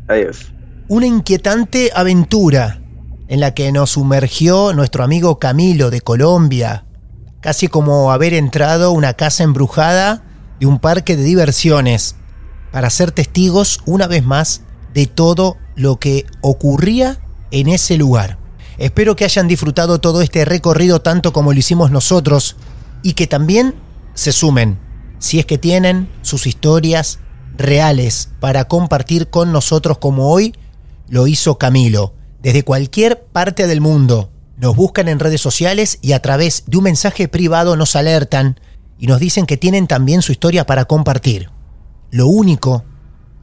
Adiós. 0.08 0.52
Una 0.88 1.06
inquietante 1.06 1.90
aventura 1.94 2.81
en 3.32 3.40
la 3.40 3.54
que 3.54 3.72
nos 3.72 3.92
sumergió 3.92 4.74
nuestro 4.74 5.02
amigo 5.02 5.38
Camilo 5.38 5.88
de 5.88 6.02
Colombia, 6.02 6.84
casi 7.40 7.66
como 7.66 8.12
haber 8.12 8.34
entrado 8.34 8.92
una 8.92 9.14
casa 9.14 9.42
embrujada 9.42 10.22
de 10.60 10.66
un 10.66 10.78
parque 10.78 11.16
de 11.16 11.22
diversiones, 11.22 12.16
para 12.72 12.90
ser 12.90 13.10
testigos 13.10 13.80
una 13.86 14.06
vez 14.06 14.22
más 14.22 14.64
de 14.92 15.06
todo 15.06 15.56
lo 15.76 15.98
que 15.98 16.26
ocurría 16.42 17.22
en 17.50 17.68
ese 17.68 17.96
lugar. 17.96 18.36
Espero 18.76 19.16
que 19.16 19.24
hayan 19.24 19.48
disfrutado 19.48 19.98
todo 19.98 20.20
este 20.20 20.44
recorrido 20.44 21.00
tanto 21.00 21.32
como 21.32 21.54
lo 21.54 21.58
hicimos 21.58 21.90
nosotros 21.90 22.56
y 23.02 23.14
que 23.14 23.26
también 23.26 23.76
se 24.12 24.32
sumen, 24.32 24.78
si 25.18 25.38
es 25.38 25.46
que 25.46 25.56
tienen 25.56 26.10
sus 26.20 26.46
historias 26.46 27.18
reales 27.56 28.28
para 28.40 28.66
compartir 28.66 29.30
con 29.30 29.52
nosotros 29.52 29.96
como 29.96 30.30
hoy 30.30 30.54
lo 31.08 31.26
hizo 31.26 31.56
Camilo 31.56 32.12
desde 32.42 32.64
cualquier 32.64 33.22
parte 33.22 33.66
del 33.66 33.80
mundo. 33.80 34.30
Nos 34.56 34.76
buscan 34.76 35.08
en 35.08 35.20
redes 35.20 35.40
sociales 35.40 35.98
y 36.02 36.12
a 36.12 36.20
través 36.20 36.64
de 36.66 36.76
un 36.76 36.84
mensaje 36.84 37.28
privado 37.28 37.76
nos 37.76 37.96
alertan 37.96 38.60
y 38.98 39.06
nos 39.06 39.20
dicen 39.20 39.46
que 39.46 39.56
tienen 39.56 39.86
también 39.86 40.22
su 40.22 40.32
historia 40.32 40.66
para 40.66 40.84
compartir. 40.84 41.50
Lo 42.10 42.26
único 42.26 42.84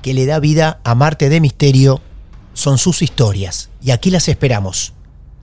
que 0.01 0.13
le 0.13 0.25
da 0.25 0.39
vida 0.39 0.79
a 0.83 0.95
Marte 0.95 1.29
de 1.29 1.41
Misterio 1.41 2.01
son 2.53 2.77
sus 2.77 3.01
historias 3.01 3.69
y 3.81 3.91
aquí 3.91 4.11
las 4.11 4.27
esperamos. 4.27 4.93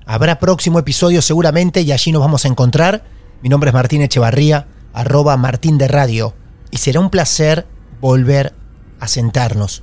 Habrá 0.06 0.38
próximo 0.38 0.78
episodio 0.78 1.20
seguramente 1.20 1.80
y 1.80 1.92
allí 1.92 2.12
nos 2.12 2.20
vamos 2.20 2.44
a 2.44 2.48
encontrar. 2.48 3.04
Mi 3.42 3.48
nombre 3.48 3.70
es 3.70 3.74
Martín 3.74 4.02
Echevarría, 4.02 4.68
arroba 4.92 5.36
Martín 5.36 5.78
de 5.78 5.88
Radio, 5.88 6.34
y 6.70 6.78
será 6.78 7.00
un 7.00 7.10
placer 7.10 7.66
volver 8.00 8.54
a 9.00 9.08
sentarnos 9.08 9.82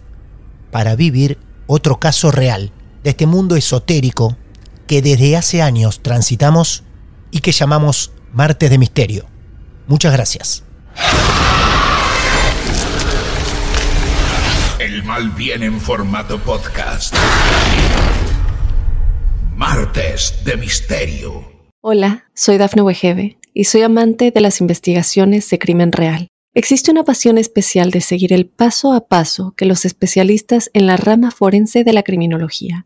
para 0.71 0.95
vivir 0.95 1.38
otro 1.67 1.99
caso 1.99 2.31
real 2.31 2.71
de 3.03 3.09
este 3.09 3.25
mundo 3.25 3.55
esotérico 3.55 4.37
que 4.87 5.01
desde 5.01 5.35
hace 5.35 5.61
años 5.61 6.01
transitamos 6.01 6.83
y 7.31 7.39
que 7.39 7.51
llamamos 7.51 8.11
Martes 8.31 8.69
de 8.69 8.77
Misterio. 8.77 9.25
Muchas 9.87 10.13
gracias. 10.13 10.63
El 14.79 15.03
mal 15.03 15.29
viene 15.31 15.65
en 15.65 15.79
formato 15.79 16.39
podcast. 16.39 17.13
Martes 19.56 20.35
de 20.45 20.58
Misterio. 20.58 21.51
Hola, 21.81 22.25
soy 22.33 22.58
Dafne 22.58 22.81
Wegebe 22.81 23.37
y 23.54 23.65
soy 23.65 23.81
amante 23.81 24.31
de 24.31 24.41
las 24.41 24.62
investigaciones 24.62 25.49
de 25.49 25.60
crimen 25.60 25.91
real. 25.91 26.27
Existe 26.56 26.91
una 26.91 27.04
pasión 27.04 27.37
especial 27.37 27.91
de 27.91 28.01
seguir 28.01 28.31
el 28.31 28.45
paso 28.45 28.93
a 28.93 29.08
paso 29.08 29.54
que 29.58 29.65
los 29.65 29.85
especialistas 29.85 30.69
en 30.73 30.87
la 30.87 30.97
rama 30.97 31.31
forense 31.31 31.83
de 31.83 31.93
la 31.93 32.04
criminología 32.04 32.85